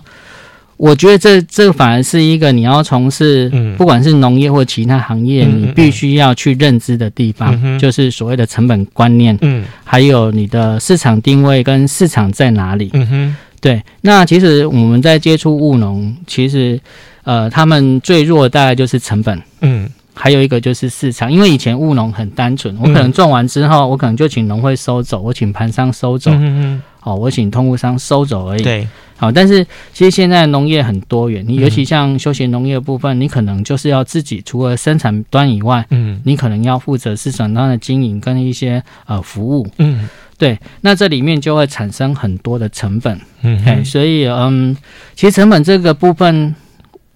[0.84, 3.74] 我觉得这这反而是一个你要从事，嗯。
[3.78, 9.64] 不管是农业或其他行业，嗯你必须要去认知的地方，就是所谓的成本观念，嗯。
[9.86, 12.90] 还有你的市场定位跟市场在哪里。
[12.92, 13.36] 嗯哼。
[13.62, 16.78] 对，那其实我们在接触务农，其实
[17.24, 19.42] 呃，他们最弱的大概就是成本。
[19.62, 19.90] 嗯。
[20.14, 28.88] 还有一个就是市场，因为以前务农很单纯，我可能种完之后，我可能就请农会收走，我请盘商收走，嗯哦，我请通路商收走而已。，对，
[29.24, 39.65] 好，但是其实现在农业很多元，你尤其像休闲农业部分，你可能就是要自己除了生产端以外，嗯你可能要负责市场端的经营跟一些呃服务。
[39.78, 43.17] 嗯对，那这里面就会产生很多的成本。
[43.43, 44.76] 嗯哎、所以嗯，
[45.15, 46.53] 其实成本这个部分，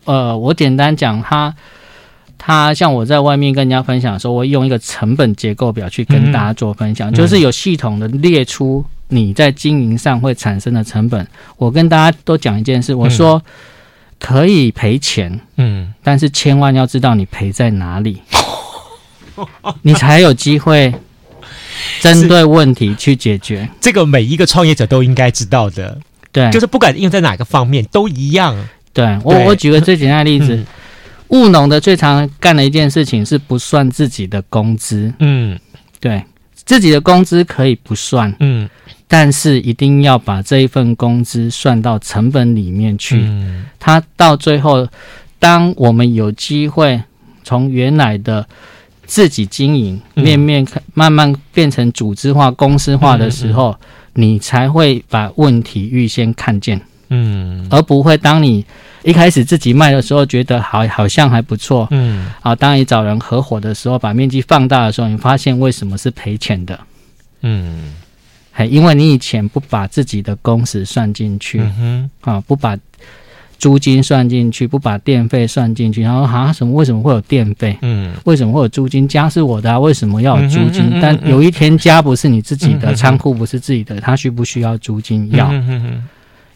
[0.06, 1.54] 呃，我简单讲它。
[2.38, 11.28] 它像我在外面跟人家分享的时候，我会用一个成本结构表去跟大家做分享，嗯就是有系统的列出你在经营上会产生的成本。
[11.58, 13.42] 我跟大家都讲一件事，我说
[14.20, 18.22] 可以赔钱，嗯但是千万要知道你赔在哪里，
[19.84, 20.94] 你才有机会
[22.02, 23.70] 针对问题去解决。
[23.80, 25.98] 这个每一个创业者都应该知道的，
[26.32, 28.56] 对，就是不管用在哪个方面都一样。
[28.94, 30.56] 对我对我举个最简单的例子。
[30.56, 30.66] 嗯
[31.30, 35.60] 务农的最常干的一件事情是不算自己的工资，嗯
[36.00, 36.24] 对
[36.68, 38.70] 自己的工资可以不算，嗯。
[39.08, 43.22] 但是一定要把这一份工资算到成本里面去。
[43.22, 43.66] 嗯。
[43.80, 44.86] 它到最后，
[45.40, 47.02] 当我们有机会
[47.44, 48.46] 从原来的
[49.06, 50.24] 自己经营，嗯。
[50.26, 53.74] 面面看慢慢变成组织化、公司化的时候，
[54.16, 57.66] 你才会把问题预先看见，嗯。
[57.72, 58.66] 而不会当你
[59.04, 61.88] 一开始自己卖的时候觉得好好像还不错。
[61.92, 66.80] 嗯啊，当你找人合伙的时候，把面积放大的时候，你发现为什么是赔钱的？
[67.42, 67.94] 嗯
[68.52, 72.76] 还，因为你以前不把自己的工时算进去、嗯啊，不把
[73.60, 77.78] 租金算进去，不把电费算进去，然后啊，什么为什么会有电费？
[77.82, 79.08] 嗯为什么会有租金？
[79.08, 80.84] 家是我的啊，为什么要有租金？
[80.84, 85.30] 嗯哼嗯哼但有一天家不是你自己的，仓库不是自己的，他需不需要租金？
[85.32, 86.04] 要，嗯哼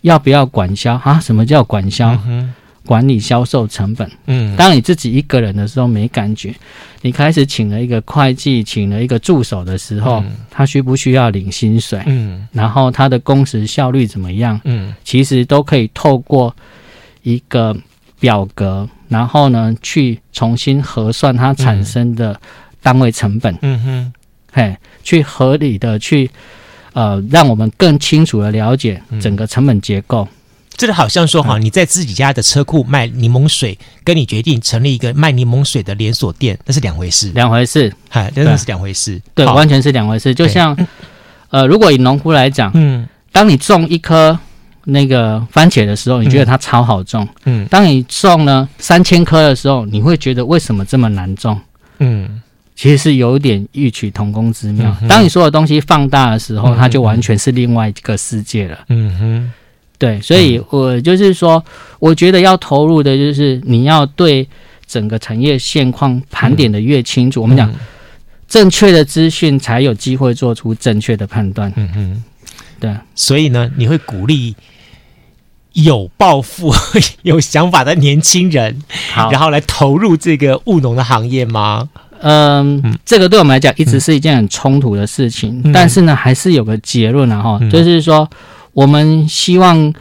[0.01, 1.19] 要不要管销啊？
[1.19, 2.17] 什么叫管销？
[2.27, 4.09] 嗯管理销售成本。
[4.25, 6.53] 嗯当你自己一个人的时候没感觉，
[7.01, 12.01] 你开始请了一个会计，请了一个助手的时候，嗯他需不需要领薪水？
[12.07, 14.59] 嗯然后他的工时效率怎么样？
[14.63, 16.53] 嗯其实都可以透过
[17.21, 17.77] 一个
[18.19, 22.37] 表格，然后呢去重新核算它产生的
[22.81, 24.13] 单位成本，嗯哼
[24.51, 26.29] 嘿，去合理的去
[26.93, 30.27] 呃，让我们更清楚的了解整个成本结构。
[30.77, 37.29] 这个好像说哈，你在自己家的车库卖柠檬水，跟你决定成立一个卖柠檬水的连锁店，那是两回事。
[37.35, 39.21] 两回事，嗨，真的是两回事。
[39.35, 40.33] 对，完全是两回事。
[40.33, 40.75] 就像
[41.49, 43.07] 呃，如果以农夫来讲，嗯。
[43.33, 44.37] 当你种一颗
[44.85, 47.65] 那个番茄的时候，你觉得它超好种；嗯。
[47.67, 51.59] 当你种了三千颗的时候，你会觉得为什么这么难种？
[51.99, 52.41] 嗯
[52.81, 54.97] 其实是有点异曲同工之妙。
[55.03, 55.07] 嗯。
[55.07, 58.79] 当你所有东西放大的时候，嗯它就完全是另外一个世界了。
[58.89, 59.51] 嗯哼。
[59.99, 61.63] 对，所以我就是说，
[61.99, 64.47] 我觉得要投入的就是你要对
[64.87, 67.71] 整个产业现况盘点的越清楚，我们讲
[68.47, 71.71] 正确的资讯，才有机会做出正确的判断。
[71.75, 72.23] 嗯哼，
[72.79, 74.55] 对，所以呢，你会鼓励
[75.73, 76.73] 有抱负、
[77.21, 78.81] 有想法的年轻人，
[79.13, 81.87] 然后来投入这个务农的行业吗？
[82.21, 88.29] 嗯，嗯，这个对我们来讲一直是一件很冲突的事情，嗯、但是呢，还是有个结论啊，哈、嗯，就是说，
[88.73, 89.93] 我们希望，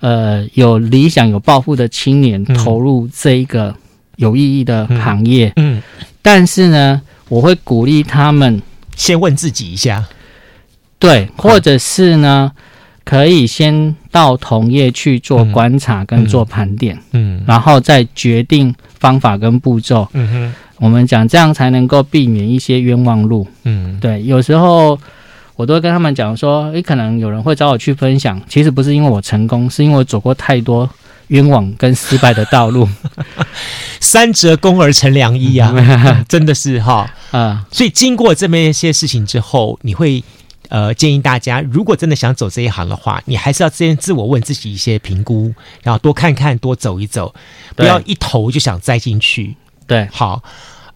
[0.00, 3.74] 呃，有理想、有抱负的青年投入这一个
[4.16, 5.82] 有意义的行业，嗯，嗯，
[6.22, 8.60] 但是呢，我会鼓励他们
[8.96, 10.04] 先问自己一下，
[10.98, 12.52] 对，或者是呢。
[12.54, 12.62] 嗯
[13.06, 24.98] 可以先到同业去做观察跟做盘点，嗯，嗯，然后再决定方法跟步骤，嗯哼，我们讲这样才能够避免一些冤枉路，嗯，对，有时候
[25.54, 30.88] 我都会跟他们讲说，诶，可能有人会找我去分享，其实不是因为我成功，是因为我走过太多
[31.28, 32.88] 冤枉跟失败的道路，
[34.00, 35.72] 三折肱而成良医啊，
[36.28, 40.22] 真的是哈，啊，所以经过这么一些事情之后，你会。
[40.68, 45.54] 呃，建议大家，如果真的想走这一行的话，你还是要先自我问自己一些评估，
[45.84, 47.32] 然后多看看，多走一走，
[47.76, 49.54] 不要一头就想栽进去。
[49.86, 50.42] 对，好，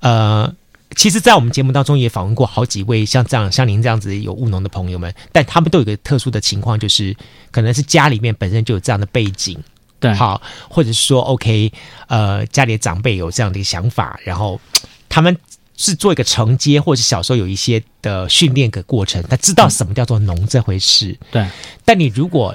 [0.01, 0.53] 呃，
[0.97, 7.17] 其实，在我们节目当中也访问过好几位像这样、像您这样子有务农的朋友们，但他们都有一个特殊的情况，就是
[7.51, 9.59] 可能是家里面本身就有这样的背景，
[9.99, 11.73] 对，好，或者是说，OK，
[12.09, 14.61] 呃，家里的长辈有这样的一个想法，然后
[15.09, 15.37] 他们。
[15.83, 21.19] 是做一个承接，或者是小时候有一些的训练的过程，他知道什么叫做农这回事。
[21.31, 21.49] 对，
[21.87, 22.55] 但你如果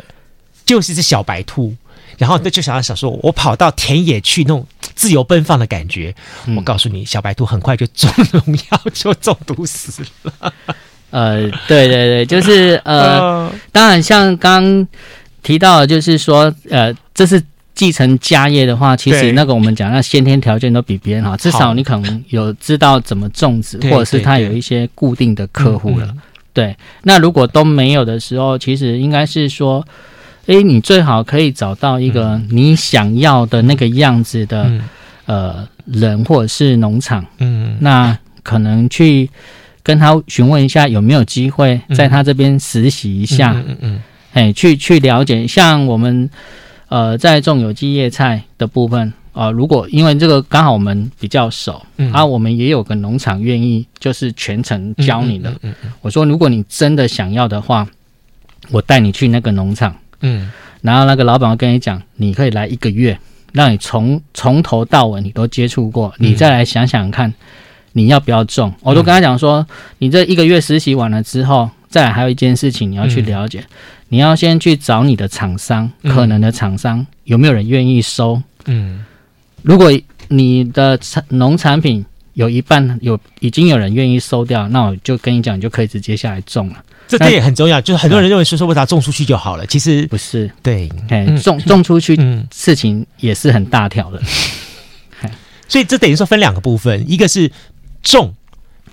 [0.63, 1.75] 就是一只小白兔，
[2.19, 4.63] 然后那就想要想说，我跑到田野去那种
[4.95, 6.15] 自由奔放的感觉，
[6.47, 8.41] 嗯、我告诉你，小白兔很快就中农
[8.71, 10.53] 药，就中毒死了。
[11.11, 14.87] 呃，对对对，就是呃， 当然像刚
[15.43, 17.41] 提到，就是说呃，这是。
[17.75, 26.07] 继承家业的话，其实那个我们讲，那先天条件都比别人好，至少你可能有知道怎么种植，或者是他有一些固定的客户了。
[26.53, 26.73] 对，
[27.03, 29.85] 那如果都没有的时候，其实应该是说，
[30.47, 34.71] 诶，你最好可以找到一个你想要的那个样子的
[35.25, 39.29] 呃人或者是农场，嗯，那可能去
[39.83, 44.01] 跟他询问一下有没有机会在他这边实习一下，嗯嗯，
[44.33, 46.29] 哎，去去了解，像我们。
[46.87, 55.49] 呃，在种有机叶菜的部分啊、呃，如果因为这个刚好我们比较熟，嗯，啊，我们也有个农场愿意就是全程教你的。
[55.49, 57.87] 嗯，嗯，嗯，我说，如果你真的想要的话，
[58.69, 59.95] 我带你去那个农场，
[60.25, 60.51] 嗯，
[60.81, 63.17] 然后那个老板会跟你讲，你可以来一个月，
[63.53, 67.33] 让你从从头到尾你都接触过，你再来想想看，
[67.93, 68.69] 你要不要种。
[68.69, 69.65] 嗯、我都跟他讲说，
[69.99, 73.59] 你这一个月实习完了之后，再来还有一件事情你要去了解。
[73.59, 73.75] 嗯
[74.07, 78.39] 你要先去找你的厂商，可能的厂商、嗯、有没有人愿意收？
[78.65, 79.03] 嗯，
[79.63, 79.91] 如果
[80.27, 82.05] 你的产农产品
[82.35, 86.75] 有一半有已经有人愿意收掉，那我就跟你讲，你就可以直接下来种了。
[87.07, 90.49] 这这也很重要，就是很多人认为说说为啥种出去就好了，其实不是。
[90.61, 92.15] 对，嗯、种种出去
[92.53, 94.21] 事情也是很大条的。
[95.23, 95.29] 嗯、
[95.67, 97.51] 所以这等于说分两个部分，一个是
[98.01, 98.33] 种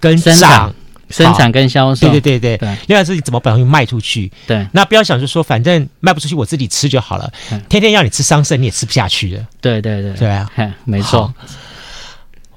[0.00, 0.74] 跟长。
[1.10, 2.74] 生产跟销售，对对对对。
[2.86, 4.32] 另外是你怎么把东西卖出去？
[4.46, 7.30] 对，那不要想着说反正卖不出去，我自己吃就好了。
[7.68, 9.46] 天天要你吃桑葚，你也吃不下去的。
[9.60, 10.50] 对对对，对啊，
[10.86, 11.30] 没错。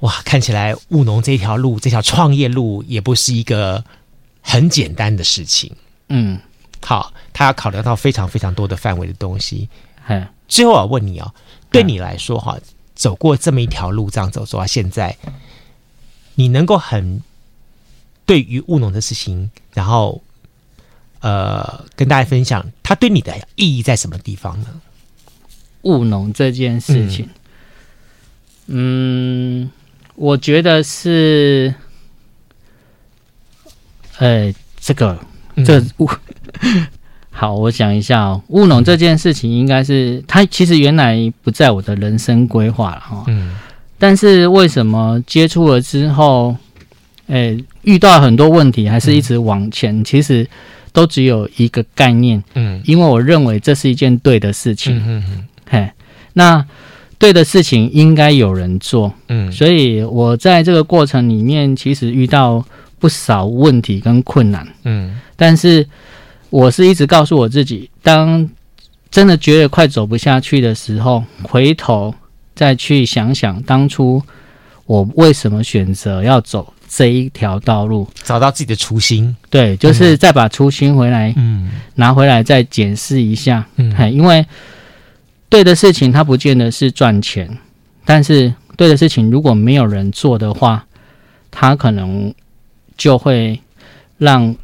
[0.06, 3.84] 哇，看起来务农这条路，这条创业路也不是一个
[4.40, 5.74] 很简单的事情。
[6.08, 6.38] 嗯，
[6.80, 9.68] 好，他要考虑到非常非常多的范围的东西。
[10.06, 11.34] 嗯，最后我问你哦，
[11.70, 12.56] 对你来说哈，
[12.94, 15.16] 走过这么一条路，这样走走到现在，
[16.36, 17.20] 你能够很。
[18.28, 20.20] 对于务农的事情，然后
[21.20, 24.66] 呃，跟大家分享，它对你的意义在什么地方呢？
[25.82, 27.28] 务农这件事情，
[28.66, 29.70] 嗯，嗯，
[30.16, 31.72] 我觉得是，
[34.18, 35.18] 呃，这个
[35.64, 36.10] 这务、
[36.62, 36.86] 嗯、
[37.30, 43.54] 好，我想一下哦，务农这件事情应该是它其实原来不在我的人生规划了哈，嗯，
[43.98, 46.56] 但是为什么接触了之后？
[47.28, 50.48] 诶，遇到很多问题，还是一直往前，嗯、其实
[50.92, 55.90] 都只有一个概念，嗯，因为我认为这是一件对的事情，嗯嗯，嘿，
[56.34, 56.64] 那
[57.18, 62.64] 对的事情应该有人做，嗯，所以我在这个过程里面，其实遇到
[62.98, 65.86] 不少问题跟困难，嗯，但是
[66.50, 68.48] 我是一直告诉我自己，当
[69.10, 72.14] 真的觉得快走不下去的时候，回头
[72.54, 74.22] 再去想想当初
[74.86, 76.72] 我为什么选择要走。
[76.88, 84.46] 这一条道路，找到自己的初心，对，就是再把初心回来，嗯，拿回来再检视一下，嗯，因为
[85.56, 87.48] 对的事情它不见得是赚钱，
[88.04, 90.84] 但是对的事情如果没有人做的话，
[91.50, 92.34] 它可能
[92.94, 93.58] 就会
[94.18, 94.54] 让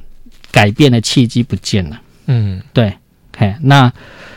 [0.50, 2.92] 改变的契机不见了，嗯，对，
[3.34, 3.90] 嘿，那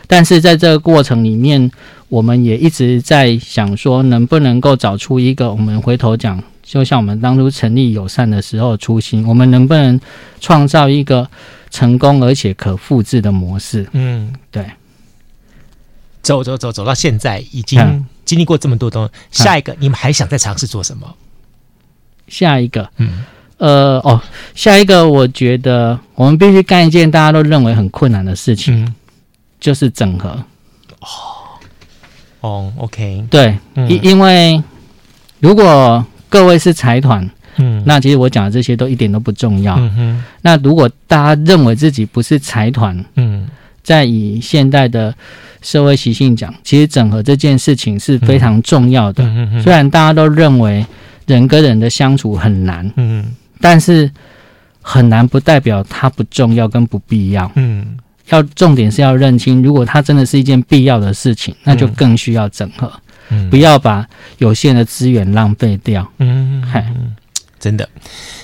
[0.07, 1.69] 但是在这个过程里面，
[2.07, 6.41] 我们也一直在想说，能不能够找出一个我们回头讲。
[6.63, 9.99] 就像我们当初成立友善的时候初心，我们能不能
[10.39, 11.29] 创造一个
[11.69, 13.85] 成功而且可复制的模式？
[13.91, 14.65] 嗯，对。
[16.25, 19.43] 走走走走到现在，已经经历过这么多东西。
[19.43, 21.15] 下一个，你们还想再尝试做什么？
[22.27, 23.23] 下一个，嗯，
[23.59, 24.19] 呃，哦，
[24.55, 28.95] 下一个，我觉得我们必须干一件大家都认为很困难的事情，嗯、
[29.59, 30.29] 就是整合。
[30.99, 31.05] 哦，
[32.41, 34.63] 哦，OK，对，因、嗯、因为
[35.39, 39.75] 如果各位是财团，嗯，那其实我讲的这些都一点都不重要。
[39.77, 43.47] 嗯哼，那如果大家认为自己不是财团，嗯，
[43.83, 45.13] 在以现代的。
[45.65, 49.25] 社会习性讲，其实整合这件事情是非常重要的。
[49.61, 50.85] 虽然大家都认为
[51.25, 53.25] 人跟人的相处很难，嗯，
[53.59, 54.09] 但是
[54.79, 57.51] 很难不代表它不重要跟不必要。
[57.55, 57.97] 嗯，
[58.29, 62.91] 要重点是要认清，如果它真的是一件必要的事情，那就更需要整合。
[63.31, 64.07] 嗯，不要把
[64.37, 66.07] 有限的资源浪费掉。
[66.19, 66.85] 嗯，嗨。
[67.65, 67.89] 真的，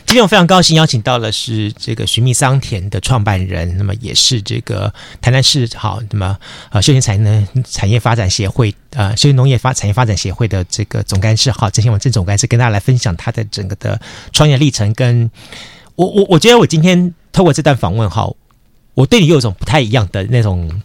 [0.07, 4.91] 今天我非常高兴邀请到的是这个寻觅桑田的创办人，那么也是这个
[5.21, 6.35] 台南市好，那么
[6.71, 14.01] 呃休闲产业产业发展协会呃休闲农业发产业发展协会的这个总干事哈郑兴文郑总干事跟大家来分享他的整个的
[14.33, 14.91] 创业历程。
[14.95, 15.29] 跟
[15.93, 18.27] 我我我觉得我今天透过这段访问哈，
[18.95, 20.81] 我对你有一种不太一样的那种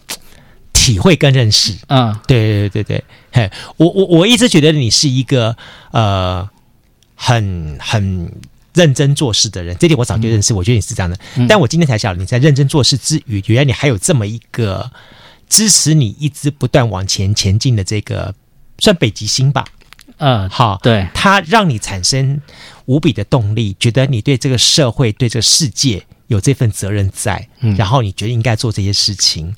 [0.73, 1.73] 体会跟认识。
[1.87, 5.57] 嗯，对对对对对，嘿，我我我一直觉得你是一个
[5.89, 6.47] 呃。
[7.17, 8.31] 很很
[8.73, 10.53] 认真做事的人，这点我早就认识。
[10.53, 14.89] 我觉得你是这样的，嗯、但我今天才晓得你在认真做事之余，原来你还有这么一个
[15.49, 18.33] 支持你一直不断往前前进的这个
[18.77, 19.65] 算北极星吧？
[20.19, 22.39] 嗯，好，对，它让你产生
[22.85, 29.55] 无比的动力，觉得你对这个社会、对这个世界有这份责任在，嗯、然后你觉得应该做这些事情。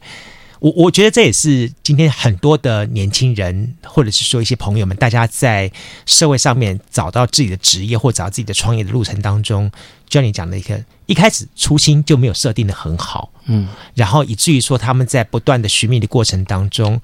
[0.60, 5.72] 我我觉得这也是今天很多的年轻人，或者是说一些朋友们，大家在
[6.05, 9.72] 社会上面找到自己的职业或找到自己的创业的路程当中，
[10.07, 17.01] 就像你讲的一个一开始初心就没有设定的很好，嗯，然后以至于说他们在不断的寻觅的过程当中，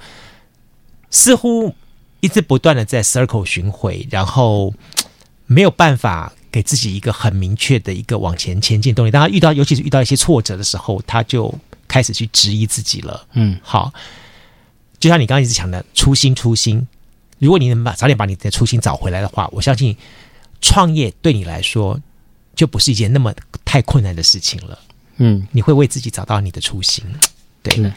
[1.09, 1.73] 似乎
[2.19, 4.73] 一直不断的在 circle 巡回，然后
[5.45, 9.11] 没有办法给自己一个很明确的一个往前前进动力。
[9.11, 11.53] 当他遇到，尤其是遇到一些挫折的时候，他就。
[11.87, 13.93] 开始去质疑自己了，嗯，好，
[14.99, 16.87] 就像你刚刚一直讲的初心，初心。
[17.37, 19.95] 如果你能把早点把你的初心找回来的话，我相信
[20.61, 21.99] 创业对你来说
[22.55, 23.33] 就不是一件那么
[23.65, 24.79] 太困难的事情了。
[25.17, 27.03] 嗯，你会为自己找到你的初心。
[27.61, 27.91] 对，嗯、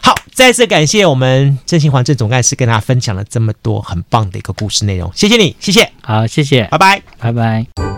[0.00, 7.97] 好，再次感谢我们郑兴华郑总干事跟大家分享了这么多很棒的一个故事内容，谢谢你，谢谢，好，谢谢，拜拜，拜拜。